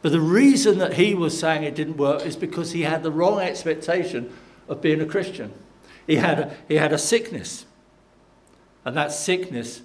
But 0.00 0.12
the 0.12 0.22
reason 0.22 0.78
that 0.78 0.94
he 0.94 1.14
was 1.14 1.38
saying 1.38 1.62
it 1.62 1.74
didn't 1.74 1.98
work 1.98 2.24
is 2.24 2.34
because 2.34 2.72
he 2.72 2.80
had 2.80 3.02
the 3.02 3.10
wrong 3.10 3.40
expectation 3.40 4.34
of 4.68 4.80
being 4.80 5.02
a 5.02 5.06
Christian. 5.06 5.52
He 6.06 6.16
had 6.16 6.38
a, 6.38 6.56
he 6.66 6.76
had 6.76 6.94
a 6.94 6.98
sickness, 6.98 7.66
and 8.86 8.96
that 8.96 9.12
sickness 9.12 9.82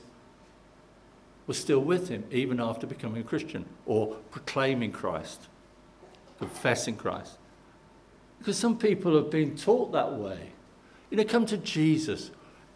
was 1.48 1.58
still 1.58 1.80
with 1.80 2.10
him 2.10 2.24
even 2.32 2.60
after 2.60 2.88
becoming 2.88 3.22
a 3.22 3.26
Christian 3.26 3.66
or 3.86 4.16
proclaiming 4.32 4.92
Christ, 4.92 5.48
confessing 6.40 6.96
Christ. 6.96 7.38
Because 8.40 8.58
some 8.58 8.78
people 8.78 9.16
have 9.16 9.30
been 9.30 9.56
taught 9.56 9.92
that 9.92 10.14
way. 10.14 10.52
You 11.10 11.18
know, 11.18 11.24
come 11.24 11.46
to 11.48 11.58
Jesus, 11.58 12.32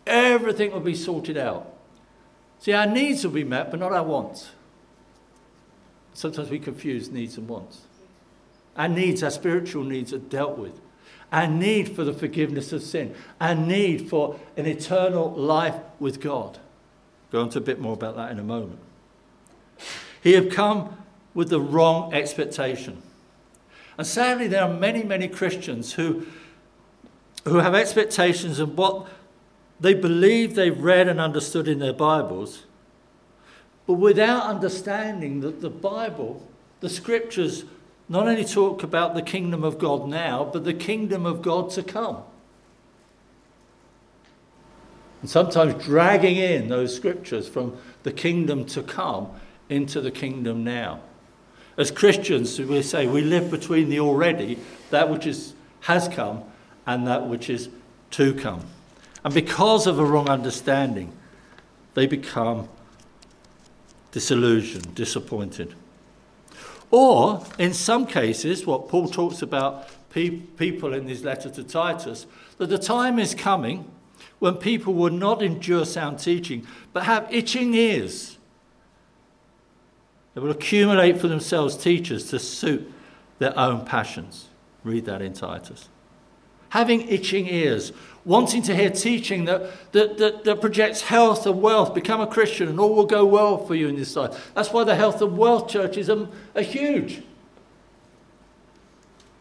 everything 0.05 0.71
will 0.71 0.79
be 0.79 0.95
sorted 0.95 1.37
out. 1.37 1.73
See, 2.59 2.73
our 2.73 2.85
needs 2.85 3.23
will 3.23 3.31
be 3.31 3.43
met, 3.43 3.71
but 3.71 3.79
not 3.79 3.91
our 3.91 4.03
wants. 4.03 4.51
Sometimes 6.13 6.49
we 6.49 6.59
confuse 6.59 7.09
needs 7.11 7.37
and 7.37 7.47
wants. 7.47 7.81
Our 8.77 8.87
needs, 8.87 9.23
our 9.23 9.31
spiritual 9.31 9.83
needs, 9.83 10.13
are 10.13 10.19
dealt 10.19 10.57
with. 10.57 10.79
Our 11.31 11.47
need 11.47 11.95
for 11.95 12.03
the 12.03 12.13
forgiveness 12.13 12.71
of 12.71 12.83
sin, 12.83 13.15
our 13.41 13.55
need 13.55 14.09
for 14.09 14.39
an 14.55 14.65
eternal 14.65 15.31
life 15.31 15.75
with 15.99 16.21
God. 16.21 16.59
Go 17.31 17.41
on 17.41 17.49
to 17.49 17.59
a 17.59 17.61
bit 17.61 17.79
more 17.79 17.93
about 17.93 18.15
that 18.15 18.31
in 18.31 18.39
a 18.39 18.43
moment. 18.43 18.79
He 20.21 20.33
had 20.33 20.51
come 20.51 20.97
with 21.33 21.49
the 21.49 21.59
wrong 21.59 22.13
expectation. 22.13 23.01
And 23.97 24.07
sadly, 24.07 24.47
there 24.47 24.63
are 24.63 24.73
many, 24.73 25.03
many 25.03 25.27
Christians 25.27 25.93
who, 25.93 26.25
who 27.45 27.57
have 27.57 27.75
expectations 27.75 28.59
of 28.59 28.77
what 28.77 29.07
they 29.79 29.93
believe 29.93 30.55
they've 30.55 30.81
read 30.81 31.07
and 31.07 31.19
understood 31.19 31.67
in 31.67 31.79
their 31.79 31.93
Bibles, 31.93 32.63
but 33.85 33.93
without 33.95 34.43
understanding 34.43 35.41
that 35.41 35.61
the 35.61 35.69
Bible, 35.69 36.47
the 36.79 36.89
scriptures, 36.89 37.65
not 38.07 38.27
only 38.27 38.45
talk 38.45 38.83
about 38.83 39.13
the 39.13 39.21
kingdom 39.21 39.63
of 39.63 39.77
God 39.77 40.07
now, 40.07 40.49
but 40.51 40.63
the 40.63 40.73
kingdom 40.73 41.25
of 41.25 41.41
God 41.41 41.69
to 41.71 41.83
come 41.83 42.23
and 45.25 45.29
sometimes 45.31 45.83
dragging 45.83 46.37
in 46.37 46.67
those 46.67 46.95
scriptures 46.95 47.49
from 47.49 47.75
the 48.03 48.11
kingdom 48.11 48.63
to 48.63 48.83
come 48.83 49.27
into 49.69 49.99
the 49.99 50.11
kingdom 50.11 50.63
now. 50.63 50.99
As 51.77 51.89
Christians, 51.89 52.59
we 52.59 52.83
say 52.83 53.07
we 53.07 53.21
live 53.21 53.49
between 53.49 53.89
the 53.89 54.01
already, 54.01 54.59
that 54.91 55.09
which 55.09 55.25
is, 55.25 55.55
has 55.79 56.07
come, 56.07 56.43
and 56.85 57.07
that 57.07 57.25
which 57.25 57.49
is 57.49 57.69
to 58.11 58.35
come. 58.35 58.61
And 59.23 59.33
because 59.33 59.87
of 59.87 59.97
a 59.97 60.05
wrong 60.05 60.29
understanding, 60.29 61.11
they 61.95 62.05
become 62.05 62.69
disillusioned, 64.11 64.93
disappointed. 64.93 65.73
Or, 66.91 67.43
in 67.57 67.73
some 67.73 68.05
cases, 68.05 68.67
what 68.67 68.89
Paul 68.89 69.09
talks 69.09 69.41
about 69.41 69.89
pe- 70.11 70.29
people 70.29 70.93
in 70.93 71.07
his 71.07 71.23
letter 71.23 71.49
to 71.49 71.63
Titus, 71.63 72.27
that 72.59 72.67
the 72.67 72.77
time 72.77 73.17
is 73.17 73.33
coming 73.33 73.89
when 74.39 74.55
people 74.55 74.93
will 74.93 75.11
not 75.11 75.41
endure 75.41 75.85
sound 75.85 76.19
teaching, 76.19 76.65
but 76.93 77.03
have 77.03 77.27
itching 77.33 77.73
ears. 77.73 78.37
They 80.33 80.41
will 80.41 80.51
accumulate 80.51 81.19
for 81.19 81.27
themselves 81.27 81.77
teachers 81.77 82.29
to 82.31 82.39
suit 82.39 82.91
their 83.39 83.57
own 83.57 83.85
passions. 83.85 84.49
Read 84.83 85.05
that 85.05 85.21
in 85.21 85.33
Titus. 85.33 85.89
having 86.75 87.07
itching 87.07 87.47
ears, 87.47 87.93
wanting 88.25 88.61
to 88.61 88.75
hear 88.75 88.89
teaching 88.89 89.45
that, 89.45 89.91
that, 89.93 90.17
that, 90.17 90.43
that 90.43 90.59
projects 90.59 90.99
health 90.99 91.47
and 91.47 91.61
wealth. 91.61 91.93
Become 91.93 92.19
a 92.19 92.27
Christian 92.27 92.67
and 92.67 92.77
all 92.77 92.93
will 92.93 93.05
go 93.05 93.25
well 93.25 93.57
for 93.65 93.75
you 93.75 93.87
in 93.87 93.95
this 93.95 94.13
life. 94.13 94.51
That's 94.53 94.73
why 94.73 94.83
the 94.83 94.93
health 94.93 95.21
and 95.21 95.37
wealth 95.37 95.69
churches 95.69 96.09
are, 96.09 96.17
um, 96.17 96.31
are 96.53 96.61
huge. 96.61 97.23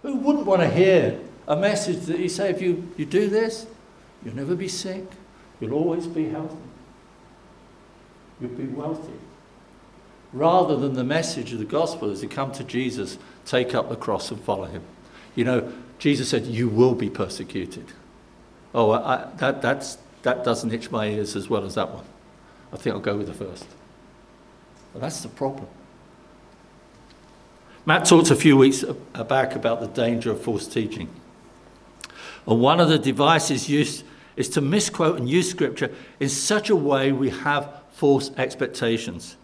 Who 0.03 0.15
wouldn't 0.15 0.47
want 0.47 0.61
to 0.61 0.71
hear 0.71 1.19
a 1.49 1.57
message 1.57 2.03
that 2.03 2.21
you 2.21 2.29
say, 2.29 2.51
if 2.51 2.63
you, 2.63 2.89
you 2.97 3.05
do 3.05 3.29
this, 3.29 3.67
you'll 4.25 4.37
never 4.37 4.55
be 4.55 4.69
sick, 4.69 5.05
you'll 5.61 5.75
always 5.75 6.07
be 6.07 6.29
healthy, 6.29 6.57
you'll 8.41 8.51
be 8.51 8.65
wealthy? 8.65 9.13
Rather 10.33 10.77
than 10.77 10.95
the 10.95 11.05
message 11.05 11.53
of 11.53 11.61
the 11.61 11.65
gospel 11.65 12.11
is 12.11 12.21
to 12.21 12.27
come 12.27 12.51
to 12.53 12.65
Jesus, 12.65 13.19
take 13.45 13.75
up 13.75 13.89
the 13.89 13.97
cross 13.97 14.33
and 14.33 14.41
follow 14.41 14.65
him. 14.65 14.83
You 15.37 15.45
know, 15.45 15.73
Jesus 15.99 16.29
said, 16.29 16.45
You 16.45 16.69
will 16.69 16.95
be 16.95 17.09
persecuted. 17.09 17.93
Oh, 18.75 18.91
I, 18.91 19.29
that, 19.37 19.63
that's, 19.63 19.99
that 20.23 20.43
doesn't 20.43 20.73
itch 20.73 20.91
my 20.91 21.07
ears 21.07 21.37
as 21.37 21.49
well 21.49 21.65
as 21.65 21.77
that 21.77 21.91
one. 21.91 22.05
I 22.73 22.77
think 22.77 22.95
I'll 22.95 23.01
go 23.01 23.17
with 23.17 23.29
the 23.29 23.35
first. 23.35 23.67
Well, 24.93 25.01
that's 25.01 25.21
the 25.21 25.29
problem. 25.29 25.69
Matt 27.87 28.07
talked 28.07 28.31
a 28.31 28.37
few 28.37 28.57
weeks 28.57 28.83
back 29.29 29.55
about 29.55 29.81
the 29.81 29.87
danger 29.87 30.33
of 30.33 30.41
false 30.41 30.67
teaching. 30.67 31.09
And 32.47 32.61
one 32.61 32.81
of 32.81 32.89
the 32.89 32.99
devices 32.99 33.69
used 33.69 34.05
is 34.37 34.49
to 34.51 34.61
misquote 34.61 35.19
and 35.19 35.29
use 35.29 35.49
scripture 35.49 35.91
in 36.21 36.29
such 36.29 36.71
a 36.71 36.77
way 36.77 37.13
we 37.13 37.31
have 37.31 37.83
false 37.93 38.31
expectations. 38.37 39.37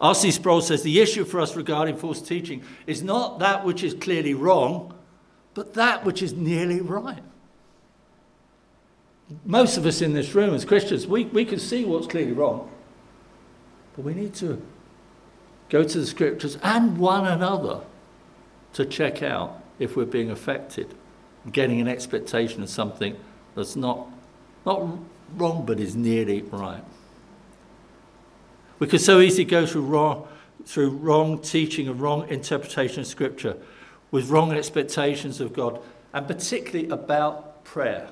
R.C. 0.00 0.32
Sproul 0.32 0.60
says 0.60 0.82
the 0.82 1.00
issue 1.00 1.24
for 1.24 1.40
us 1.40 1.56
regarding 1.56 1.96
false 1.96 2.20
teaching 2.20 2.62
is 2.86 3.02
not 3.02 3.38
that 3.38 3.64
which 3.64 3.82
is 3.82 3.94
clearly 3.94 4.34
wrong, 4.34 4.94
but 5.54 5.74
that 5.74 6.04
which 6.04 6.22
is 6.22 6.32
nearly 6.32 6.80
right 6.80 7.22
most 9.44 9.76
of 9.76 9.86
us 9.86 10.00
in 10.00 10.12
this 10.12 10.34
room 10.34 10.54
as 10.54 10.64
Christians, 10.64 11.06
we, 11.06 11.24
we 11.26 11.44
can 11.44 11.58
see 11.58 11.84
what's 11.84 12.06
clearly 12.06 12.32
wrong. 12.32 12.70
But 13.96 14.04
we 14.04 14.14
need 14.14 14.34
to 14.34 14.60
go 15.68 15.84
to 15.84 16.00
the 16.00 16.06
scriptures 16.06 16.58
and 16.62 16.98
one 16.98 17.26
another 17.26 17.80
to 18.74 18.84
check 18.84 19.22
out 19.22 19.62
if 19.78 19.96
we're 19.96 20.04
being 20.04 20.30
affected, 20.30 20.94
getting 21.50 21.80
an 21.80 21.88
expectation 21.88 22.62
of 22.62 22.68
something 22.68 23.16
that's 23.54 23.76
not, 23.76 24.08
not 24.64 24.82
wrong 25.36 25.64
but 25.66 25.80
is 25.80 25.94
nearly 25.94 26.42
right. 26.42 26.84
We 28.78 28.86
could 28.86 29.00
so 29.00 29.20
easily 29.20 29.44
go 29.44 29.66
through 29.66 29.82
wrong, 29.82 30.28
through 30.66 30.90
wrong 30.90 31.38
teaching 31.40 31.88
and 31.88 32.00
wrong 32.00 32.28
interpretation 32.28 33.00
of 33.00 33.06
Scripture 33.06 33.56
with 34.10 34.28
wrong 34.28 34.52
expectations 34.52 35.40
of 35.40 35.52
God, 35.52 35.80
and 36.12 36.26
particularly 36.26 36.88
about 36.88 37.64
prayer. 37.64 38.08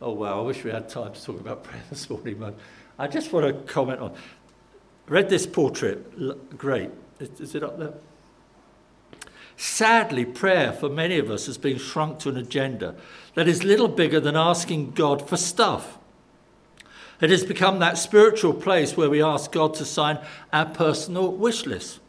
Oh, 0.00 0.12
wow, 0.12 0.40
I 0.40 0.42
wish 0.42 0.64
we 0.64 0.70
had 0.70 0.88
time 0.88 1.12
to 1.12 1.22
talk 1.22 1.40
about 1.40 1.64
prayer 1.64 1.82
this 1.90 2.08
morning, 2.08 2.36
but 2.38 2.54
I 2.98 3.06
just 3.06 3.32
want 3.32 3.46
to 3.46 3.72
comment 3.72 4.00
on. 4.00 4.14
Read 5.06 5.28
this 5.28 5.46
portrait. 5.46 6.56
Great. 6.56 6.90
Is, 7.20 7.40
is 7.40 7.54
it 7.54 7.62
up 7.62 7.78
there? 7.78 7.94
Sadly, 9.56 10.24
prayer 10.24 10.72
for 10.72 10.88
many 10.88 11.18
of 11.18 11.30
us 11.30 11.46
has 11.46 11.56
been 11.56 11.78
shrunk 11.78 12.18
to 12.20 12.28
an 12.28 12.36
agenda 12.36 12.94
that 13.34 13.48
is 13.48 13.64
little 13.64 13.88
bigger 13.88 14.20
than 14.20 14.36
asking 14.36 14.90
God 14.92 15.26
for 15.26 15.36
stuff. 15.36 15.98
It 17.20 17.30
has 17.30 17.44
become 17.44 17.78
that 17.78 17.96
spiritual 17.96 18.52
place 18.52 18.96
where 18.96 19.08
we 19.08 19.22
ask 19.22 19.50
God 19.50 19.74
to 19.74 19.86
sign 19.86 20.18
our 20.52 20.66
personal 20.66 21.32
wish 21.32 21.64
list. 21.64 22.00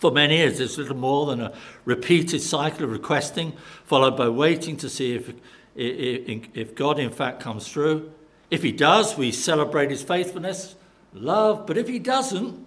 For 0.00 0.10
many 0.10 0.38
years, 0.38 0.58
it's 0.58 0.78
little 0.78 0.96
more 0.96 1.26
than 1.26 1.40
a 1.40 1.52
repeated 1.84 2.40
cycle 2.40 2.84
of 2.84 2.92
requesting, 2.92 3.52
followed 3.84 4.16
by 4.16 4.28
waiting 4.28 4.76
to 4.78 4.88
see 4.88 5.14
if 5.14 5.32
if 5.78 6.74
God 6.74 6.98
in 6.98 7.10
fact 7.10 7.40
comes 7.40 7.68
through. 7.68 8.10
If 8.50 8.64
he 8.64 8.72
does, 8.72 9.16
we 9.16 9.30
celebrate 9.30 9.90
his 9.90 10.02
faithfulness, 10.02 10.74
love. 11.14 11.66
But 11.66 11.78
if 11.78 11.86
he 11.86 12.00
doesn't, 12.00 12.66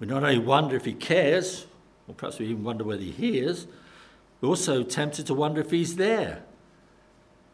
we 0.00 0.06
not 0.08 0.24
only 0.24 0.38
wonder 0.38 0.74
if 0.74 0.84
he 0.84 0.92
cares, 0.92 1.66
or 2.06 2.14
perhaps 2.14 2.38
we 2.38 2.46
even 2.46 2.64
wonder 2.64 2.84
whether 2.84 3.02
he 3.02 3.10
hears, 3.10 3.66
we're 4.40 4.48
also 4.48 4.82
tempted 4.82 5.26
to 5.26 5.34
wonder 5.34 5.60
if 5.60 5.70
he's 5.70 5.96
there. 5.96 6.42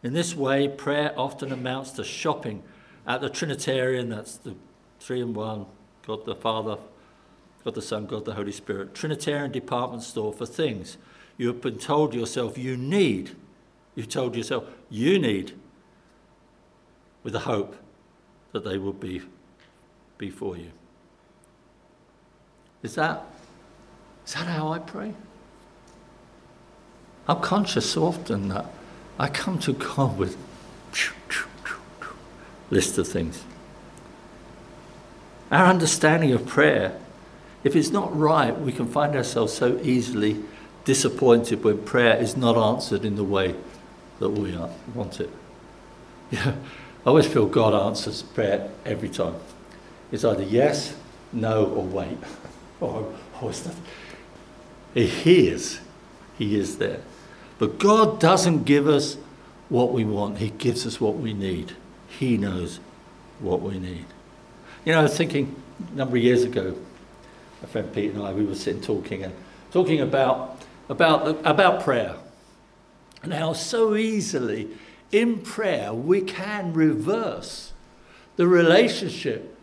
In 0.03 0.13
this 0.13 0.35
way, 0.35 0.67
prayer 0.67 1.13
often 1.17 1.51
amounts 1.51 1.91
to 1.91 2.03
shopping 2.03 2.63
at 3.07 3.21
the 3.21 3.29
Trinitarian, 3.29 4.09
that's 4.09 4.37
the 4.37 4.55
three 4.99 5.21
in 5.21 5.33
one, 5.33 5.65
God 6.05 6.25
the 6.25 6.35
Father, 6.35 6.77
God 7.63 7.75
the 7.75 7.81
Son, 7.81 8.05
God 8.05 8.25
the 8.25 8.33
Holy 8.33 8.51
Spirit, 8.51 8.93
Trinitarian 8.95 9.51
department 9.51 10.03
store 10.03 10.33
for 10.33 10.45
things 10.45 10.97
you 11.37 11.47
have 11.47 11.61
been 11.61 11.77
told 11.77 12.13
yourself 12.13 12.57
you 12.57 12.75
need 12.75 13.35
You've 13.95 14.09
told 14.09 14.35
yourself 14.35 14.65
you 14.89 15.19
need 15.19 15.53
with 17.23 17.33
the 17.33 17.39
hope 17.39 17.75
that 18.51 18.63
they 18.63 18.77
will 18.77 18.93
be 18.93 19.21
before 20.17 20.57
you. 20.57 20.71
Is 22.83 22.95
that, 22.95 23.23
is 24.25 24.33
that 24.33 24.47
how 24.47 24.69
I 24.69 24.79
pray? 24.79 25.13
I'm 27.27 27.41
conscious 27.41 27.91
so 27.91 28.05
often 28.05 28.49
that 28.49 28.65
I 29.19 29.27
come 29.27 29.59
to 29.59 29.73
God 29.73 30.17
with 30.17 30.37
list 32.71 32.97
of 32.97 33.07
things. 33.07 33.43
Our 35.51 35.65
understanding 35.65 36.31
of 36.31 36.47
prayer, 36.47 36.97
if 37.63 37.75
it's 37.75 37.91
not 37.91 38.17
right, 38.17 38.57
we 38.59 38.71
can 38.71 38.87
find 38.87 39.15
ourselves 39.15 39.53
so 39.53 39.79
easily 39.83 40.41
disappointed 40.85 41.63
when 41.63 41.83
prayer 41.83 42.17
is 42.17 42.35
not 42.35 42.57
answered 42.57 43.05
in 43.05 43.17
the 43.17 43.23
way 43.23 43.55
that 44.19 44.29
we 44.29 44.57
want 44.95 45.19
it. 45.19 45.29
Yeah, 46.31 46.55
I 47.05 47.09
always 47.09 47.27
feel 47.27 47.45
God 47.45 47.73
answers 47.73 48.21
prayer 48.21 48.69
every 48.85 49.09
time. 49.09 49.35
It's 50.13 50.23
either 50.23 50.43
yes, 50.43 50.95
no, 51.33 51.65
or 51.65 51.83
wait. 51.83 52.17
or, 52.79 53.13
or 53.41 53.49
it's 53.49 53.65
not. 53.65 53.75
He 54.93 55.07
hears, 55.07 55.79
He 56.37 56.59
is 56.59 56.77
there. 56.77 57.01
But 57.59 57.79
God 57.79 58.19
doesn't 58.19 58.63
give 58.63 58.87
us 58.87 59.17
what 59.69 59.93
we 59.93 60.03
want, 60.03 60.39
He 60.39 60.49
gives 60.49 60.85
us 60.85 60.99
what 60.99 61.15
we 61.15 61.33
need. 61.33 61.75
He 62.07 62.37
knows 62.37 62.79
what 63.39 63.61
we 63.61 63.79
need. 63.79 64.05
You 64.85 64.93
know, 64.93 64.99
I 64.99 65.03
was 65.03 65.15
thinking 65.15 65.55
a 65.93 65.95
number 65.95 66.17
of 66.17 66.23
years 66.23 66.43
ago, 66.43 66.75
my 67.61 67.67
friend 67.69 67.93
Pete 67.93 68.13
and 68.13 68.23
I, 68.23 68.33
we 68.33 68.43
were 68.43 68.55
sitting 68.55 68.81
talking 68.81 69.23
and 69.23 69.33
talking 69.71 70.01
about, 70.01 70.61
about, 70.89 71.39
about 71.45 71.83
prayer 71.83 72.15
and 73.23 73.33
how 73.33 73.53
so 73.53 73.95
easily 73.95 74.67
in 75.11 75.39
prayer 75.39 75.93
we 75.93 76.21
can 76.21 76.73
reverse 76.73 77.73
the 78.35 78.47
relationship 78.47 79.55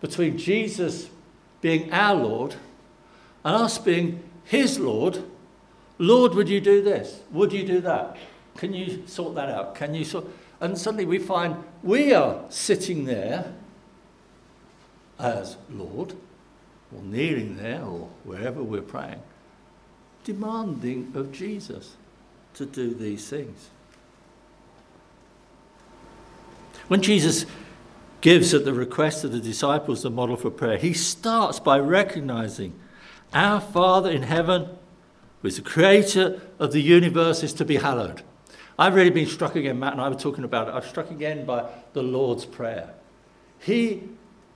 between 0.00 0.38
Jesus 0.38 1.10
being 1.60 1.92
our 1.92 2.14
Lord 2.14 2.56
and 3.46 3.54
us 3.54 3.78
being 3.78 4.20
his 4.42 4.80
Lord. 4.80 5.22
Lord, 5.98 6.34
would 6.34 6.48
you 6.48 6.60
do 6.60 6.82
this? 6.82 7.20
Would 7.30 7.52
you 7.52 7.62
do 7.62 7.80
that? 7.82 8.16
Can 8.56 8.74
you 8.74 9.04
sort 9.06 9.36
that 9.36 9.48
out? 9.48 9.76
Can 9.76 9.94
you 9.94 10.04
sort? 10.04 10.26
And 10.60 10.76
suddenly 10.76 11.04
we 11.04 11.20
find 11.20 11.62
we 11.84 12.12
are 12.12 12.40
sitting 12.48 13.04
there 13.04 13.54
as 15.20 15.56
Lord, 15.70 16.14
or 16.92 17.02
kneeling 17.02 17.56
there, 17.56 17.84
or 17.84 18.08
wherever 18.24 18.64
we're 18.64 18.82
praying, 18.82 19.22
demanding 20.24 21.12
of 21.14 21.30
Jesus 21.30 21.94
to 22.54 22.66
do 22.66 22.94
these 22.94 23.28
things. 23.28 23.70
When 26.88 27.00
Jesus 27.00 27.46
gives 28.20 28.52
at 28.54 28.64
the 28.64 28.74
request 28.74 29.22
of 29.22 29.30
the 29.30 29.40
disciples 29.40 30.02
the 30.02 30.10
model 30.10 30.36
for 30.36 30.50
prayer, 30.50 30.78
he 30.78 30.92
starts 30.92 31.60
by 31.60 31.78
recognizing 31.78 32.74
our 33.32 33.60
Father 33.60 34.10
in 34.10 34.22
heaven, 34.22 34.68
who 35.42 35.48
is 35.48 35.56
the 35.56 35.62
creator 35.62 36.40
of 36.58 36.72
the 36.72 36.80
universe, 36.80 37.42
is 37.42 37.52
to 37.54 37.64
be 37.64 37.76
hallowed. 37.76 38.22
I've 38.78 38.94
really 38.94 39.10
been 39.10 39.26
struck 39.26 39.56
again, 39.56 39.78
Matt 39.78 39.92
and 39.92 40.02
I 40.02 40.08
were 40.08 40.14
talking 40.14 40.44
about 40.44 40.68
it. 40.68 40.72
I'm 40.72 40.82
struck 40.82 41.10
again 41.10 41.46
by 41.46 41.68
the 41.92 42.02
Lord's 42.02 42.44
Prayer. 42.44 42.94
He 43.58 44.02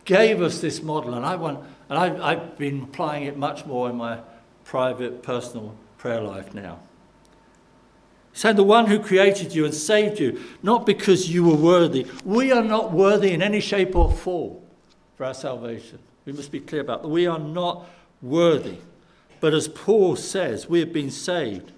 gave 0.05 0.43
us 0.43 0.61
this 0.61 0.83
model, 0.83 1.15
and, 1.15 1.25
I 1.25 1.37
want, 1.37 1.65
and 1.89 1.99
I've, 1.99 2.21
I've 2.21 2.59
been 2.59 2.83
applying 2.83 3.25
it 3.25 3.37
much 3.37 3.65
more 3.65 3.89
in 3.89 3.97
my 3.97 4.21
private, 4.65 5.23
personal 5.23 5.75
prayer 5.99 6.21
life 6.21 6.55
now. 6.55 6.81
Saying 8.33 8.57
the 8.57 8.65
one 8.65 8.87
who 8.87 9.01
created 9.01 9.55
you 9.55 9.65
and 9.65 9.75
saved 9.75 10.21
you, 10.21 10.41
not 10.63 10.87
because 10.87 11.29
you 11.29 11.45
were 11.45 11.57
worthy. 11.57 12.07
We 12.25 12.53
are 12.53 12.63
not 12.63 12.93
worthy 12.93 13.33
in 13.33 13.43
any 13.43 13.61
shape 13.61 13.97
or 13.97 14.11
form 14.11 14.59
for 15.17 15.25
our 15.25 15.35
salvation. 15.35 15.99
We 16.25 16.33
must 16.33 16.53
be 16.53 16.61
clear 16.61 16.83
about 16.83 17.03
that. 17.03 17.09
We 17.09 17.27
are 17.27 17.39
not 17.39 17.89
worthy. 18.23 18.79
But 19.41 19.55
as 19.55 19.69
Paul 19.69 20.17
says, 20.17 20.69
we 20.69 20.81
have 20.81 20.93
been 20.93 21.11
saved. 21.11 21.73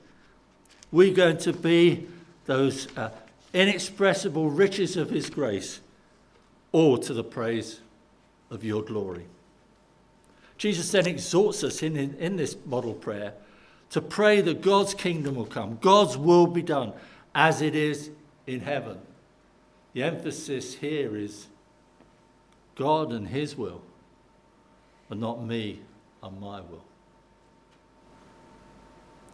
We're 0.91 1.15
going 1.15 1.39
to 1.39 1.53
be 1.53 2.07
those 2.47 2.89
uh, 2.97 3.11
inexpressible 3.55 4.51
riches 4.51 4.97
of 4.97 5.11
his 5.11 5.31
grace, 5.31 5.81
all 6.73 6.99
to 6.99 7.15
the 7.15 7.25
praise 7.25 7.81
of 8.51 8.65
your 8.65 8.83
glory. 8.83 9.27
Jesus 10.59 10.91
then 10.91 11.07
exhorts 11.07 11.65
us 11.65 11.83
in, 11.83 11.97
in, 11.97 12.15
in 12.17 12.37
this 12.37 12.57
model 12.67 12.95
prayer 12.95 13.35
to 13.91 14.01
pray 14.01 14.41
that 14.41 14.63
God's 14.63 14.95
kingdom 14.95 15.35
will 15.35 15.47
come, 15.47 15.79
God's 15.81 16.17
will 16.17 16.47
be 16.47 16.63
done 16.63 16.93
as 17.35 17.63
it 17.63 17.75
is 17.75 18.11
in 18.47 18.61
heaven. 18.61 18.99
The 19.93 20.03
emphasis 20.03 20.75
here 20.75 21.17
is 21.17 21.47
God 22.75 23.13
and 23.13 23.29
His 23.29 23.57
will, 23.57 23.83
and 25.11 25.21
not 25.21 25.45
me 25.45 25.81
and 26.23 26.41
my 26.41 26.61
will. 26.61 26.85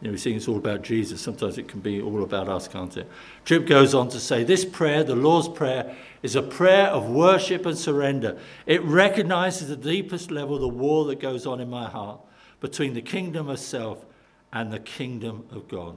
You 0.01 0.09
know, 0.09 0.13
we 0.13 0.19
sing 0.19 0.37
it's 0.37 0.47
all 0.47 0.59
about 0.59 0.83
Jesus. 0.83 1.21
Sometimes 1.21 1.59
it 1.59 1.67
can 1.67 1.81
be 1.81 2.01
all 2.01 2.23
about 2.23 2.49
us, 2.49 2.69
can't 2.69 2.97
it? 2.97 3.09
Tripp 3.45 3.67
goes 3.67 3.95
on 3.95 4.09
to 4.11 4.21
say 4.21 4.45
this 4.45 4.65
prayer, 4.65 5.03
the 5.03 5.17
Lord's 5.17 5.49
Prayer, 5.49 5.97
is 6.23 6.37
a 6.37 6.43
prayer 6.43 6.87
of 6.87 7.11
worship 7.11 7.67
and 7.67 7.77
surrender. 7.77 8.39
It 8.65 8.83
recognizes 8.83 9.69
the 9.69 9.77
deepest 9.77 10.31
level 10.31 10.59
the 10.59 10.69
war 10.69 11.05
that 11.07 11.19
goes 11.19 11.47
on 11.47 11.61
in 11.61 11.69
my 11.69 11.89
heart 11.89 12.21
between 12.61 12.95
the 12.95 13.03
kingdom 13.03 13.49
of 13.49 13.59
self 13.59 14.05
and 14.53 14.73
the 14.73 14.79
kingdom 14.79 15.47
of 15.51 15.67
God. 15.69 15.97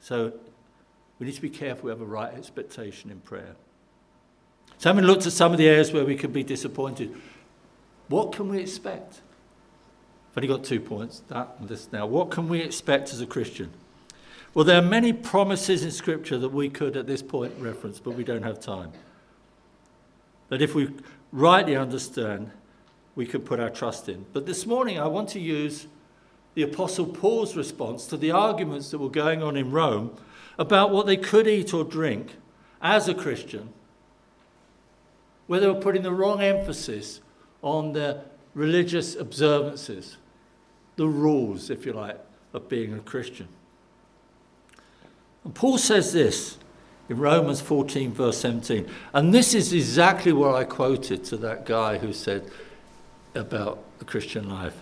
So 0.00 0.32
we 1.18 1.26
need 1.26 1.34
to 1.34 1.42
be 1.42 1.50
careful 1.50 1.86
we 1.86 1.90
have 1.90 2.00
a 2.00 2.04
right 2.04 2.32
expectation 2.34 3.10
in 3.10 3.20
prayer. 3.20 3.56
So, 4.78 4.90
having 4.90 5.04
looked 5.04 5.26
at 5.26 5.32
some 5.32 5.52
of 5.52 5.58
the 5.58 5.68
areas 5.68 5.92
where 5.92 6.04
we 6.04 6.16
can 6.16 6.32
be 6.32 6.42
disappointed, 6.42 7.14
what 8.12 8.32
can 8.32 8.48
we 8.48 8.58
expect? 8.58 9.22
I've 10.30 10.38
only 10.38 10.48
got 10.48 10.64
two 10.64 10.80
points, 10.80 11.22
that 11.28 11.56
and 11.58 11.68
this 11.68 11.90
now. 11.92 12.06
What 12.06 12.30
can 12.30 12.48
we 12.48 12.60
expect 12.60 13.12
as 13.12 13.20
a 13.20 13.26
Christian? 13.26 13.70
Well, 14.54 14.66
there 14.66 14.78
are 14.78 14.86
many 14.86 15.14
promises 15.14 15.82
in 15.82 15.90
Scripture 15.90 16.38
that 16.38 16.50
we 16.50 16.68
could 16.68 16.96
at 16.96 17.06
this 17.06 17.22
point 17.22 17.54
reference, 17.58 18.00
but 18.00 18.10
we 18.10 18.22
don't 18.22 18.42
have 18.42 18.60
time. 18.60 18.92
That 20.50 20.60
if 20.60 20.74
we 20.74 20.90
rightly 21.32 21.74
understand, 21.74 22.50
we 23.14 23.24
can 23.24 23.40
put 23.40 23.58
our 23.58 23.70
trust 23.70 24.10
in. 24.10 24.26
But 24.34 24.44
this 24.44 24.66
morning, 24.66 24.98
I 24.98 25.06
want 25.06 25.30
to 25.30 25.40
use 25.40 25.86
the 26.54 26.62
Apostle 26.62 27.06
Paul's 27.06 27.56
response 27.56 28.06
to 28.08 28.18
the 28.18 28.30
arguments 28.30 28.90
that 28.90 28.98
were 28.98 29.08
going 29.08 29.42
on 29.42 29.56
in 29.56 29.70
Rome 29.70 30.14
about 30.58 30.90
what 30.90 31.06
they 31.06 31.16
could 31.16 31.48
eat 31.48 31.72
or 31.72 31.82
drink 31.82 32.36
as 32.82 33.08
a 33.08 33.14
Christian, 33.14 33.70
where 35.46 35.60
they 35.60 35.66
were 35.66 35.80
putting 35.80 36.02
the 36.02 36.12
wrong 36.12 36.42
emphasis 36.42 37.22
on 37.62 37.92
the 37.92 38.20
religious 38.54 39.16
observances 39.16 40.16
the 40.96 41.08
rules, 41.08 41.70
if 41.70 41.86
you 41.86 41.92
like, 41.92 42.18
of 42.52 42.68
being 42.68 42.92
a 42.92 42.98
Christian. 43.00 43.48
And 45.44 45.54
Paul 45.54 45.78
says 45.78 46.12
this 46.12 46.58
in 47.08 47.18
Romans 47.18 47.60
14, 47.60 48.12
verse 48.12 48.38
17. 48.38 48.88
And 49.12 49.32
this 49.32 49.54
is 49.54 49.72
exactly 49.72 50.32
what 50.32 50.54
I 50.54 50.64
quoted 50.64 51.24
to 51.24 51.36
that 51.38 51.66
guy 51.66 51.98
who 51.98 52.12
said 52.12 52.50
about 53.34 53.82
the 53.98 54.04
Christian 54.04 54.48
life. 54.48 54.76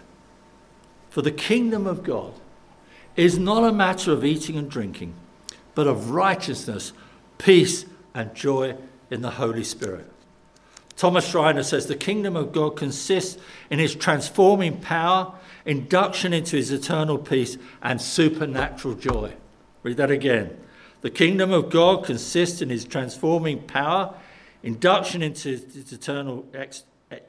For 1.08 1.22
the 1.22 1.32
kingdom 1.32 1.86
of 1.86 2.02
God 2.02 2.34
is 3.16 3.38
not 3.38 3.64
a 3.64 3.72
matter 3.72 4.12
of 4.12 4.24
eating 4.24 4.56
and 4.56 4.70
drinking, 4.70 5.14
but 5.74 5.86
of 5.86 6.10
righteousness, 6.10 6.92
peace, 7.38 7.84
and 8.14 8.34
joy 8.34 8.76
in 9.10 9.22
the 9.22 9.32
Holy 9.32 9.64
Spirit. 9.64 10.10
Thomas 11.00 11.26
Schreiner 11.26 11.62
says 11.62 11.86
the 11.86 11.96
kingdom 11.96 12.36
of 12.36 12.52
God 12.52 12.76
consists 12.76 13.40
in 13.70 13.78
his 13.78 13.94
transforming 13.94 14.82
power 14.82 15.32
induction 15.64 16.34
into 16.34 16.56
his 16.56 16.70
eternal 16.70 17.16
peace, 17.16 17.56
and 17.82 17.98
supernatural 18.02 18.94
joy. 18.94 19.32
Read 19.82 19.96
that 19.96 20.10
again. 20.10 20.58
The 21.00 21.08
kingdom 21.08 21.52
of 21.52 21.70
God 21.70 22.04
consists 22.04 22.60
in 22.60 22.68
his 22.68 22.84
transforming 22.84 23.62
power, 23.62 24.14
induction 24.62 25.22
into 25.22 25.48
his 25.48 25.90
eternal, 25.90 26.46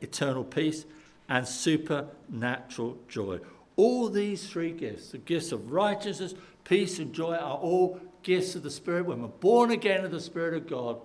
eternal 0.02 0.44
peace, 0.44 0.86
and 1.30 1.48
supernatural 1.48 2.98
joy. 3.08 3.40
All 3.78 4.10
these 4.10 4.50
three 4.50 4.72
gifts, 4.72 5.12
the 5.12 5.18
gifts 5.18 5.54
of 5.54 5.72
righteousness, 5.72 6.34
peace, 6.66 7.00
and 7.00 7.14
joy, 7.14 7.36
are 7.36 7.58
all 7.58 8.02
gifts 8.22 8.56
of 8.56 8.64
the 8.64 8.72
Spirit. 8.72 9.06
When 9.06 9.22
we're 9.22 9.30
born 9.30 9.72
again 9.72 10.04
of 10.04 10.12
the 10.12 10.20
Spirit 10.20 10.56
of 10.56 10.68
God, 10.68 11.00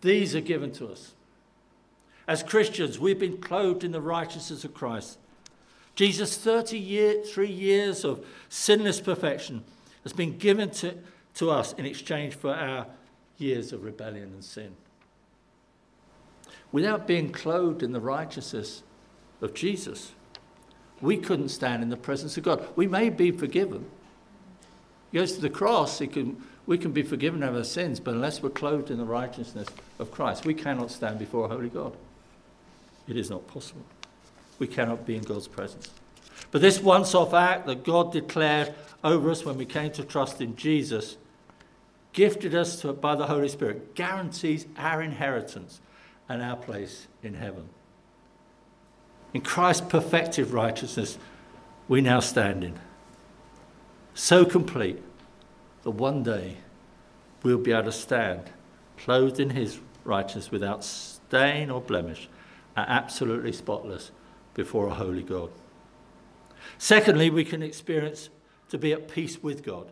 these 0.00 0.34
are 0.34 0.40
given 0.40 0.72
to 0.72 0.88
us. 0.88 1.12
As 2.28 2.42
Christians, 2.42 2.98
we've 2.98 3.18
been 3.18 3.38
clothed 3.38 3.82
in 3.82 3.92
the 3.92 4.02
righteousness 4.02 4.62
of 4.62 4.74
Christ. 4.74 5.18
Jesus' 5.94 6.36
33 6.36 7.48
years 7.48 8.04
of 8.04 8.24
sinless 8.50 9.00
perfection 9.00 9.64
has 10.02 10.12
been 10.12 10.36
given 10.36 10.68
to, 10.70 10.94
to 11.36 11.50
us 11.50 11.72
in 11.72 11.86
exchange 11.86 12.34
for 12.34 12.54
our 12.54 12.86
years 13.38 13.72
of 13.72 13.82
rebellion 13.82 14.30
and 14.34 14.44
sin. 14.44 14.76
Without 16.70 17.06
being 17.06 17.32
clothed 17.32 17.82
in 17.82 17.92
the 17.92 18.00
righteousness 18.00 18.82
of 19.40 19.54
Jesus, 19.54 20.12
we 21.00 21.16
couldn't 21.16 21.48
stand 21.48 21.82
in 21.82 21.88
the 21.88 21.96
presence 21.96 22.36
of 22.36 22.42
God. 22.42 22.68
We 22.76 22.86
may 22.86 23.08
be 23.08 23.30
forgiven. 23.30 23.86
He 25.10 25.18
goes 25.18 25.32
to 25.32 25.40
the 25.40 25.48
cross, 25.48 25.98
can, 25.98 26.44
we 26.66 26.76
can 26.76 26.92
be 26.92 27.02
forgiven 27.02 27.42
of 27.42 27.56
our 27.56 27.64
sins, 27.64 27.98
but 28.00 28.12
unless 28.12 28.42
we're 28.42 28.50
clothed 28.50 28.90
in 28.90 28.98
the 28.98 29.04
righteousness 29.06 29.68
of 29.98 30.10
Christ, 30.10 30.44
we 30.44 30.52
cannot 30.52 30.90
stand 30.90 31.18
before 31.18 31.46
a 31.46 31.48
holy 31.48 31.70
God. 31.70 31.96
It 33.08 33.16
is 33.16 33.30
not 33.30 33.46
possible 33.46 33.84
we 34.58 34.66
cannot 34.66 35.06
be 35.06 35.16
in 35.16 35.22
God's 35.22 35.48
presence. 35.48 35.90
But 36.50 36.60
this 36.60 36.80
once 36.80 37.14
off 37.14 37.34
act 37.34 37.66
that 37.66 37.84
God 37.84 38.12
declared 38.12 38.74
over 39.04 39.30
us 39.30 39.44
when 39.44 39.56
we 39.56 39.64
came 39.64 39.90
to 39.92 40.04
trust 40.04 40.40
in 40.40 40.56
Jesus, 40.56 41.16
gifted 42.12 42.54
us 42.54 42.80
to, 42.80 42.92
by 42.92 43.14
the 43.14 43.26
Holy 43.26 43.48
Spirit, 43.48 43.94
guarantees 43.94 44.66
our 44.76 45.02
inheritance 45.02 45.80
and 46.28 46.42
our 46.42 46.56
place 46.56 47.06
in 47.22 47.34
heaven. 47.34 47.68
In 49.34 49.42
Christ's 49.42 49.86
perfected 49.88 50.50
righteousness, 50.50 51.18
we 51.86 52.00
now 52.00 52.20
stand 52.20 52.64
in. 52.64 52.78
So 54.14 54.44
complete 54.44 55.00
that 55.82 55.90
one 55.90 56.22
day 56.22 56.56
we'll 57.42 57.58
be 57.58 57.72
able 57.72 57.84
to 57.84 57.92
stand 57.92 58.50
clothed 58.96 59.38
in 59.38 59.50
his 59.50 59.78
righteousness 60.04 60.50
without 60.50 60.82
stain 60.82 61.70
or 61.70 61.80
blemish, 61.80 62.28
absolutely 62.86 63.52
spotless 63.52 64.10
before 64.54 64.88
a 64.88 64.94
holy 64.94 65.22
God. 65.22 65.50
Secondly, 66.76 67.30
we 67.30 67.44
can 67.44 67.62
experience 67.62 68.30
to 68.68 68.78
be 68.78 68.92
at 68.92 69.08
peace 69.08 69.42
with 69.42 69.64
God. 69.64 69.90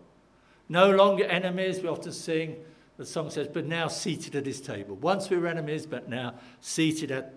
No 0.69 0.91
longer 0.91 1.25
enemies, 1.25 1.81
we 1.81 1.89
often 1.89 2.13
sing, 2.13 2.57
the 2.97 3.07
song 3.07 3.31
says, 3.31 3.49
but 3.49 3.67
now 3.67 3.89
seated 3.89 4.35
at 4.35 4.47
his 4.47 4.61
table. 4.61 4.97
Once 4.97 5.31
we 5.31 5.37
were 5.37 5.47
enemies, 5.47 5.87
but 5.87 6.09
now 6.09 6.35
seated 6.61 7.11
at 7.11 7.35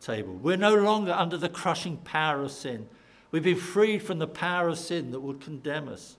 table. 0.00 0.34
We're 0.34 0.56
no 0.56 0.74
longer 0.74 1.12
under 1.12 1.36
the 1.36 1.48
crushing 1.48 1.98
power 1.98 2.42
of 2.42 2.50
sin. 2.50 2.88
We've 3.30 3.42
been 3.42 3.56
freed 3.56 4.02
from 4.02 4.18
the 4.18 4.26
power 4.26 4.68
of 4.68 4.78
sin 4.78 5.10
that 5.10 5.20
would 5.20 5.40
condemn 5.40 5.88
us. 5.88 6.16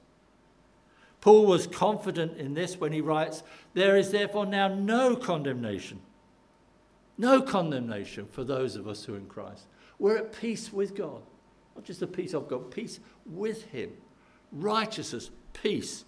Paul 1.20 1.46
was 1.46 1.68
confident 1.68 2.38
in 2.38 2.54
this 2.54 2.78
when 2.78 2.94
he 2.94 3.02
writes, 3.02 3.44
There 3.74 3.98
is 3.98 4.12
therefore 4.12 4.46
now 4.46 4.68
no 4.68 5.16
condemnation. 5.16 6.00
No 7.18 7.42
condemnation 7.42 8.28
for 8.32 8.44
those 8.44 8.76
of 8.76 8.88
us 8.88 9.04
who 9.04 9.14
are 9.14 9.18
in 9.18 9.28
Christ. 9.28 9.66
We're 10.00 10.18
at 10.18 10.34
peace 10.34 10.74
with 10.74 10.96
God. 10.96 11.22
Not 11.76 11.86
just 11.86 12.00
the 12.00 12.08
peace 12.08 12.34
of 12.34 12.48
God, 12.48 12.72
peace 12.72 13.00
with 13.26 13.66
Him. 13.66 13.92
Righteousness, 14.52 15.30
peace. 15.54 16.06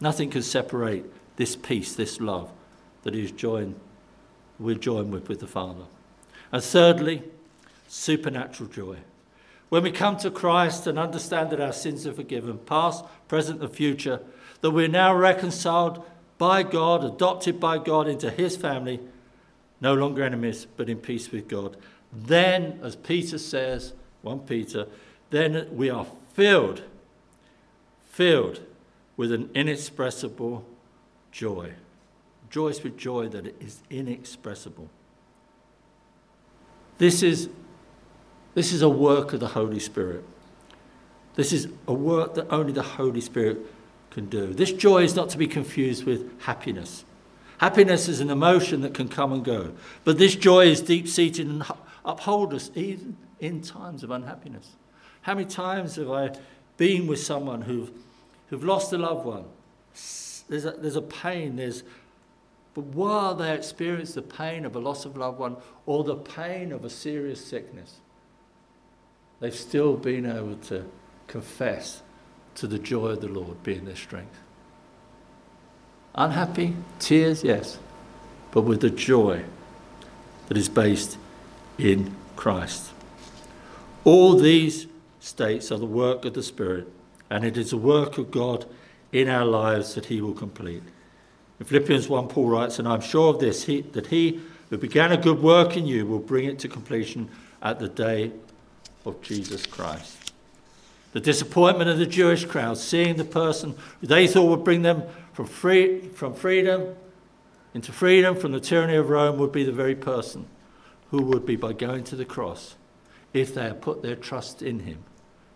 Nothing 0.00 0.30
can 0.30 0.42
separate 0.42 1.04
this 1.36 1.56
peace, 1.56 1.94
this 1.94 2.20
love 2.20 2.50
that 3.02 3.14
is 3.14 3.30
joined, 3.30 3.78
we're 4.58 4.74
joined 4.74 5.12
with 5.12 5.28
with 5.28 5.40
the 5.40 5.46
Father. 5.46 5.84
And 6.52 6.62
thirdly, 6.62 7.22
supernatural 7.88 8.68
joy. 8.68 8.98
When 9.68 9.82
we 9.82 9.90
come 9.90 10.16
to 10.18 10.30
Christ 10.30 10.86
and 10.86 10.98
understand 10.98 11.50
that 11.50 11.60
our 11.60 11.72
sins 11.72 12.06
are 12.06 12.12
forgiven, 12.12 12.58
past, 12.58 13.04
present, 13.26 13.62
and 13.62 13.72
future, 13.72 14.20
that 14.60 14.70
we're 14.70 14.88
now 14.88 15.14
reconciled 15.14 16.04
by 16.38 16.62
God, 16.62 17.04
adopted 17.04 17.58
by 17.58 17.78
God 17.78 18.08
into 18.08 18.30
His 18.30 18.56
family, 18.56 19.00
no 19.80 19.94
longer 19.94 20.22
enemies, 20.22 20.66
but 20.76 20.88
in 20.88 20.98
peace 20.98 21.30
with 21.30 21.48
God. 21.48 21.76
Then, 22.12 22.78
as 22.82 22.96
Peter 22.96 23.38
says, 23.38 23.92
1 24.22 24.40
Peter, 24.40 24.86
then 25.30 25.68
we 25.70 25.90
are 25.90 26.06
filled, 26.34 26.82
filled 28.10 28.60
with 29.16 29.32
an 29.32 29.50
inexpressible 29.54 30.64
joy. 31.32 31.72
Joyous 32.50 32.82
with 32.82 32.96
joy 32.96 33.28
that 33.28 33.60
is 33.60 33.80
inexpressible. 33.90 34.88
This 36.98 37.22
is, 37.22 37.48
this 38.54 38.72
is 38.72 38.82
a 38.82 38.88
work 38.88 39.32
of 39.32 39.40
the 39.40 39.48
Holy 39.48 39.80
Spirit. 39.80 40.24
This 41.34 41.52
is 41.52 41.68
a 41.86 41.92
work 41.92 42.34
that 42.34 42.50
only 42.50 42.72
the 42.72 42.82
Holy 42.82 43.20
Spirit 43.20 43.58
can 44.16 44.30
do. 44.30 44.54
This 44.54 44.72
joy 44.72 45.02
is 45.02 45.14
not 45.14 45.28
to 45.30 45.38
be 45.38 45.46
confused 45.46 46.04
with 46.04 46.40
happiness. 46.40 47.04
Happiness 47.58 48.08
is 48.08 48.20
an 48.20 48.30
emotion 48.30 48.80
that 48.80 48.94
can 48.94 49.08
come 49.08 49.30
and 49.30 49.44
go. 49.44 49.74
But 50.04 50.16
this 50.16 50.34
joy 50.34 50.68
is 50.68 50.80
deep 50.80 51.06
seated 51.06 51.46
and 51.46 51.62
uphold 52.02 52.54
us 52.54 52.70
even 52.74 53.18
in 53.40 53.60
times 53.60 54.02
of 54.02 54.10
unhappiness. 54.10 54.70
How 55.20 55.34
many 55.34 55.46
times 55.46 55.96
have 55.96 56.10
I 56.10 56.30
been 56.78 57.06
with 57.06 57.18
someone 57.18 57.60
who've, 57.60 57.90
who've 58.48 58.64
lost 58.64 58.90
a 58.94 58.96
loved 58.96 59.26
one? 59.26 59.44
There's 60.48 60.64
a, 60.64 60.70
there's 60.70 60.96
a 60.96 61.02
pain, 61.02 61.56
there's, 61.56 61.82
but 62.72 62.84
while 62.84 63.34
they 63.34 63.54
experience 63.54 64.14
the 64.14 64.22
pain 64.22 64.64
of 64.64 64.76
a 64.76 64.78
loss 64.78 65.04
of 65.04 65.14
a 65.14 65.18
loved 65.18 65.38
one 65.38 65.58
or 65.84 66.04
the 66.04 66.16
pain 66.16 66.72
of 66.72 66.86
a 66.86 66.90
serious 66.90 67.44
sickness, 67.44 67.96
they've 69.40 69.54
still 69.54 69.94
been 69.94 70.24
able 70.24 70.56
to 70.56 70.86
confess 71.26 72.00
to 72.56 72.66
the 72.66 72.78
joy 72.78 73.08
of 73.08 73.20
the 73.20 73.28
Lord 73.28 73.62
being 73.62 73.84
their 73.84 73.96
strength. 73.96 74.38
Unhappy, 76.14 76.74
tears, 76.98 77.44
yes, 77.44 77.78
but 78.50 78.62
with 78.62 78.80
the 78.80 78.90
joy 78.90 79.44
that 80.48 80.56
is 80.56 80.68
based 80.68 81.18
in 81.78 82.14
Christ. 82.34 82.90
All 84.04 84.36
these 84.36 84.86
states 85.20 85.70
are 85.70 85.78
the 85.78 85.86
work 85.86 86.24
of 86.24 86.34
the 86.34 86.42
Spirit, 86.42 86.88
and 87.28 87.44
it 87.44 87.56
is 87.56 87.70
the 87.70 87.76
work 87.76 88.18
of 88.18 88.30
God 88.30 88.66
in 89.12 89.28
our 89.28 89.44
lives 89.44 89.94
that 89.94 90.06
He 90.06 90.20
will 90.20 90.32
complete. 90.32 90.82
In 91.58 91.66
Philippians 91.66 92.08
1, 92.08 92.28
Paul 92.28 92.48
writes, 92.48 92.78
And 92.78 92.88
I'm 92.88 93.00
sure 93.00 93.34
of 93.34 93.40
this, 93.40 93.64
he, 93.64 93.80
that 93.80 94.08
He 94.08 94.40
who 94.70 94.78
began 94.78 95.12
a 95.12 95.16
good 95.16 95.42
work 95.42 95.76
in 95.76 95.86
you 95.86 96.06
will 96.06 96.18
bring 96.18 96.46
it 96.46 96.58
to 96.60 96.68
completion 96.68 97.28
at 97.62 97.78
the 97.78 97.88
day 97.88 98.32
of 99.04 99.20
Jesus 99.22 99.66
Christ. 99.66 100.25
The 101.16 101.22
disappointment 101.22 101.88
of 101.88 101.96
the 101.96 102.04
Jewish 102.04 102.44
crowd, 102.44 102.76
seeing 102.76 103.16
the 103.16 103.24
person 103.24 103.74
they 104.02 104.26
thought 104.26 104.50
would 104.50 104.64
bring 104.64 104.82
them 104.82 105.04
from, 105.32 105.46
free, 105.46 106.00
from 106.08 106.34
freedom 106.34 106.94
into 107.72 107.90
freedom 107.90 108.36
from 108.36 108.52
the 108.52 108.60
tyranny 108.60 108.96
of 108.96 109.08
Rome, 109.08 109.38
would 109.38 109.50
be 109.50 109.64
the 109.64 109.72
very 109.72 109.94
person 109.94 110.46
who 111.10 111.22
would 111.22 111.46
be, 111.46 111.56
by 111.56 111.72
going 111.72 112.04
to 112.04 112.16
the 112.16 112.26
cross, 112.26 112.74
if 113.32 113.54
they 113.54 113.62
had 113.62 113.80
put 113.80 114.02
their 114.02 114.14
trust 114.14 114.60
in 114.60 114.80
him, 114.80 114.98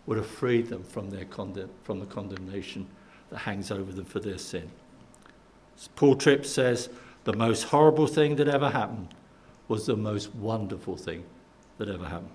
would 0.07 0.17
have 0.17 0.25
freed 0.25 0.65
them 0.65 0.81
from, 0.81 1.11
their 1.11 1.25
condemn, 1.25 1.69
from 1.83 1.99
the 1.99 2.07
condemnation 2.07 2.87
that 3.29 3.37
hangs 3.37 3.69
over 3.69 3.91
them 3.91 4.05
for 4.05 4.19
their 4.19 4.39
sin. 4.39 4.71
As 5.77 5.89
Paul 5.89 6.15
Tripp 6.15 6.43
says, 6.43 6.89
the 7.23 7.33
most 7.33 7.65
horrible 7.65 8.07
thing 8.07 8.37
that 8.37 8.47
ever 8.47 8.71
happened 8.71 9.09
was 9.67 9.85
the 9.85 9.95
most 9.95 10.33
wonderful 10.33 10.97
thing 10.97 11.23
that 11.77 11.87
ever 11.87 12.05
happened. 12.05 12.31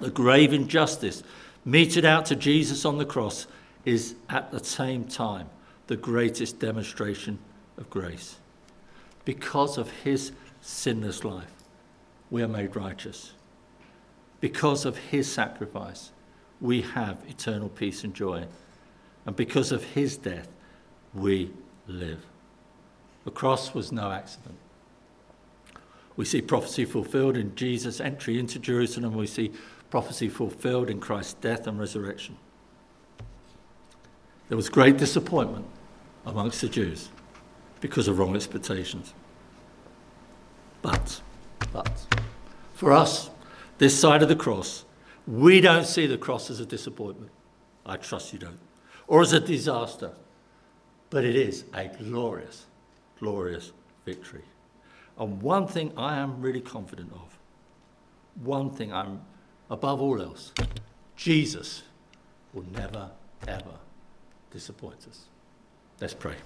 The 0.00 0.10
grave 0.10 0.52
injustice 0.52 1.22
meted 1.66 2.04
out 2.04 2.24
to 2.24 2.36
Jesus 2.36 2.86
on 2.86 2.96
the 2.96 3.04
cross 3.04 3.46
is 3.84 4.14
at 4.30 4.50
the 4.50 4.64
same 4.64 5.04
time 5.04 5.50
the 5.88 5.96
greatest 5.96 6.58
demonstration 6.58 7.38
of 7.76 7.90
grace. 7.90 8.36
Because 9.26 9.76
of 9.76 9.90
his 9.90 10.32
sinless 10.62 11.24
life, 11.24 11.52
we 12.30 12.42
are 12.42 12.48
made 12.48 12.74
righteous. 12.76 13.32
Because 14.40 14.84
of 14.84 14.96
his 14.96 15.30
sacrifice, 15.30 16.12
we 16.60 16.82
have 16.82 17.18
eternal 17.28 17.68
peace 17.68 18.04
and 18.04 18.14
joy. 18.14 18.46
And 19.26 19.34
because 19.34 19.72
of 19.72 19.82
his 19.82 20.16
death, 20.16 20.48
we 21.12 21.50
live. 21.88 22.24
The 23.24 23.30
cross 23.32 23.74
was 23.74 23.90
no 23.90 24.12
accident. 24.12 24.56
We 26.16 26.24
see 26.24 26.40
prophecy 26.40 26.84
fulfilled 26.84 27.36
in 27.36 27.54
Jesus' 27.56 28.00
entry 28.00 28.38
into 28.38 28.58
Jerusalem. 28.58 29.14
We 29.14 29.26
see 29.26 29.52
prophecy 29.90 30.28
fulfilled 30.28 30.90
in 30.90 31.00
Christ's 31.00 31.34
death 31.34 31.66
and 31.66 31.78
resurrection. 31.78 32.36
There 34.48 34.56
was 34.56 34.68
great 34.68 34.96
disappointment 34.96 35.66
amongst 36.24 36.60
the 36.60 36.68
Jews 36.68 37.08
because 37.80 38.08
of 38.08 38.18
wrong 38.18 38.34
expectations. 38.34 39.14
But, 40.82 41.20
but, 41.72 42.06
for 42.74 42.92
us, 42.92 43.30
this 43.78 43.98
side 43.98 44.22
of 44.22 44.28
the 44.28 44.36
cross, 44.36 44.84
we 45.26 45.60
don't 45.60 45.86
see 45.86 46.06
the 46.06 46.18
cross 46.18 46.50
as 46.50 46.60
a 46.60 46.66
disappointment. 46.66 47.30
I 47.84 47.96
trust 47.96 48.32
you 48.32 48.38
don't. 48.38 48.58
Or 49.08 49.22
as 49.22 49.32
a 49.32 49.40
disaster. 49.40 50.12
But 51.10 51.24
it 51.24 51.36
is 51.36 51.64
a 51.74 51.88
glorious, 51.88 52.66
glorious 53.18 53.72
victory. 54.04 54.44
And 55.18 55.40
one 55.40 55.66
thing 55.66 55.92
I 55.96 56.18
am 56.18 56.40
really 56.40 56.60
confident 56.60 57.12
of, 57.12 57.38
one 58.42 58.70
thing 58.70 58.92
I'm 58.92 59.22
above 59.70 60.00
all 60.00 60.20
else, 60.20 60.52
Jesus 61.16 61.82
will 62.52 62.64
never, 62.72 63.10
ever 63.46 63.74
disappoint 64.50 65.06
us. 65.08 65.24
Let's 66.00 66.14
pray. 66.14 66.36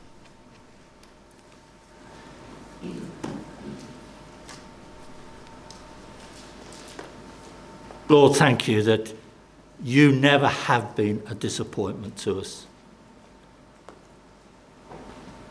Lord, 8.08 8.36
thank 8.36 8.66
you 8.66 8.82
that 8.82 9.14
you 9.82 10.12
never 10.12 10.48
have 10.48 10.96
been 10.96 11.22
a 11.28 11.34
disappointment 11.34 12.16
to 12.18 12.40
us. 12.40 12.66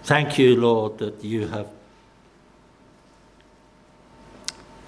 Thank 0.03 0.38
you, 0.38 0.55
Lord, 0.55 0.97
that 0.97 1.24
you 1.24 1.47
have 1.47 1.67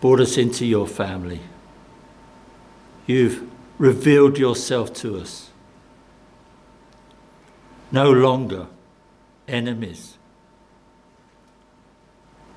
brought 0.01 0.19
us 0.19 0.37
into 0.37 0.65
your 0.65 0.87
family. 0.87 1.39
You've 3.11 3.51
revealed 3.77 4.37
yourself 4.37 4.93
to 4.93 5.17
us. 5.17 5.49
No 7.91 8.09
longer 8.09 8.67
enemies, 9.49 10.17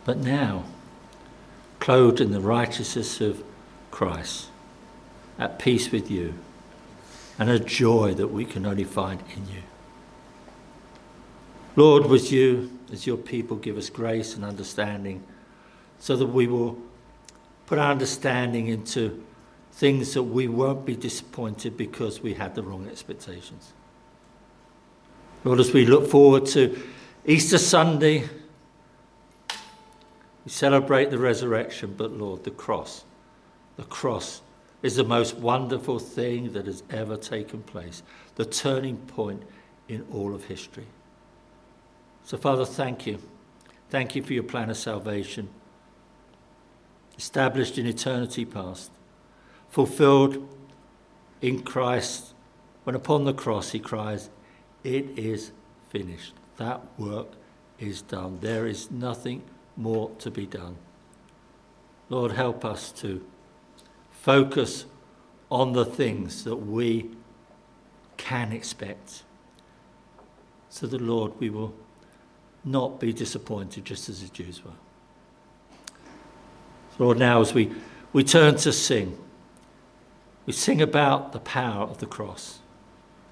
but 0.05 0.19
now 0.19 0.63
clothed 1.81 2.21
in 2.21 2.31
the 2.31 2.41
righteousness 2.41 3.21
of 3.21 3.43
Christ, 3.91 4.47
at 5.41 5.59
peace 5.59 5.91
with 5.91 6.09
you, 6.09 6.35
and 7.37 7.51
a 7.51 7.59
joy 7.59 8.15
that 8.15 8.29
we 8.29 8.45
can 8.45 8.65
only 8.65 8.85
find 8.85 9.25
in 9.35 9.49
you. 9.49 9.63
Lord, 11.75 12.07
with 12.07 12.31
you, 12.31 12.71
as 12.93 13.09
your 13.09 13.17
people, 13.17 13.57
give 13.57 13.77
us 13.77 13.91
grace 13.91 14.37
and 14.37 14.45
understanding 14.45 15.25
so 15.99 16.15
that 16.15 16.27
we 16.27 16.47
will 16.47 16.79
put 17.67 17.79
our 17.79 17.91
understanding 17.91 18.69
into 18.69 19.21
things 19.75 20.15
that 20.15 20.23
we 20.23 20.49
won't 20.49 20.87
be 20.87 20.97
disappointed 20.97 21.77
because 21.77 22.21
we 22.21 22.35
had 22.35 22.55
the 22.55 22.63
wrong 22.63 22.89
expectations. 22.89 23.73
Lord, 25.43 25.61
as 25.61 25.73
we 25.73 25.85
look 25.85 26.09
forward 26.09 26.47
to 26.47 26.81
Easter 27.27 27.59
Sunday, 27.59 28.25
we 29.51 30.51
celebrate 30.51 31.11
the 31.11 31.19
resurrection, 31.19 31.95
but 31.97 32.13
Lord, 32.13 32.45
the 32.45 32.51
cross, 32.51 33.05
the 33.77 33.83
cross 33.85 34.43
is 34.83 34.97
the 34.97 35.05
most 35.05 35.37
wonderful 35.37 35.99
thing 35.99 36.53
that 36.53 36.67
has 36.67 36.83
ever 36.91 37.17
taken 37.17 37.63
place, 37.63 38.03
the 38.37 38.45
turning 38.45 38.97
point 38.97 39.43
in 39.89 40.07
all 40.13 40.35
of 40.35 40.45
history. 40.45 40.87
So, 42.25 42.37
Father, 42.37 42.65
thank 42.65 43.07
you. 43.07 43.19
Thank 43.91 44.15
you 44.15 44.23
for 44.23 44.33
your 44.33 44.45
plan 44.45 44.71
of 44.71 44.77
salvation 44.77 45.49
established 47.17 47.79
in 47.79 47.87
eternity 47.87 48.45
past, 48.45 48.91
fulfilled 49.75 50.49
in 51.43 51.61
Christ, 51.61 52.33
when 52.85 52.95
upon 52.95 53.25
the 53.25 53.35
cross 53.35 53.73
he 53.73 53.81
cries, 53.81 54.31
It 54.85 55.19
is 55.19 55.51
finished. 55.89 56.33
That 56.59 56.81
work 56.97 57.33
is 57.81 58.01
done. 58.01 58.39
There 58.41 58.69
is 58.69 58.93
nothing 58.93 59.43
more 59.77 60.11
to 60.21 60.31
be 60.31 60.47
done. 60.47 60.77
Lord, 62.09 62.31
help 62.31 62.65
us 62.65 62.93
to 63.03 63.27
focus 64.13 64.87
on 65.51 65.73
the 65.73 65.85
things 65.85 66.45
that 66.45 66.55
we 66.55 67.11
can 68.17 68.53
expect. 68.53 69.25
So 70.69 70.87
that, 70.87 71.01
Lord, 71.01 71.33
we 71.41 71.51
will 71.51 71.75
not 72.65 73.01
be 73.01 73.13
disappointed 73.13 73.85
just 73.85 74.09
as 74.09 74.23
the 74.23 74.29
Jews 74.29 74.65
were. 74.65 74.71
Lord, 77.01 77.19
now 77.19 77.41
as 77.41 77.53
we, 77.53 77.73
we 78.13 78.23
turn 78.23 78.55
to 78.59 78.73
sing, 78.73 79.19
we 80.47 80.53
sing 80.53 80.83
about 80.83 81.33
the 81.33 81.41
power 81.41 81.85
of 81.85 81.99
the 81.99 82.07
cross. 82.07 82.61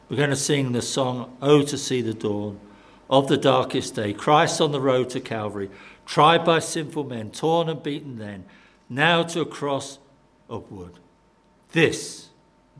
We're 0.09 0.17
going 0.17 0.31
to 0.31 0.37
sing 0.37 0.73
the 0.73 0.83
song, 0.83 1.37
Oh, 1.41 1.63
to 1.63 1.79
see 1.79 2.03
the 2.03 2.15
dawn 2.15 2.61
of 3.09 3.29
the 3.29 3.37
darkest 3.37 3.95
day. 3.95 4.13
Christ 4.13 4.61
on 4.61 4.73
the 4.73 4.81
road 4.81 5.11
to 5.11 5.21
Calvary, 5.21 5.71
tried 6.07 6.45
by 6.45 6.59
sinful 6.59 7.05
men, 7.05 7.31
torn 7.31 7.69
and 7.69 7.83
beaten 7.83 8.19
then, 8.19 8.45
now 8.89 9.23
to 9.23 9.41
a 9.41 9.47
cross 9.47 9.99
of 10.49 10.71
wood. 10.71 10.99
This, 11.73 12.29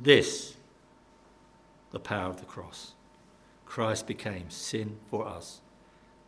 this, 0.01 0.57
the 1.91 2.01
power 2.01 2.31
of 2.31 2.41
the 2.41 2.47
cross. 2.47 2.93
Christ 3.67 4.07
became 4.07 4.51
sin 4.51 4.99
for 5.11 5.27
us, 5.27 5.61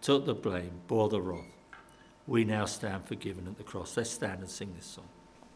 took 0.01 0.25
the 0.25 0.35
blame, 0.35 0.81
bore 0.87 1.09
the 1.09 1.21
wrath 1.21 1.55
we 2.27 2.45
now 2.45 2.65
stand 2.65 3.07
forgiven 3.07 3.47
at 3.47 3.57
the 3.57 3.63
cross. 3.63 3.97
Let's 3.97 4.11
stand 4.11 4.41
and 4.41 4.49
sing 4.49 4.73
this 4.77 4.87
song. 4.87 5.09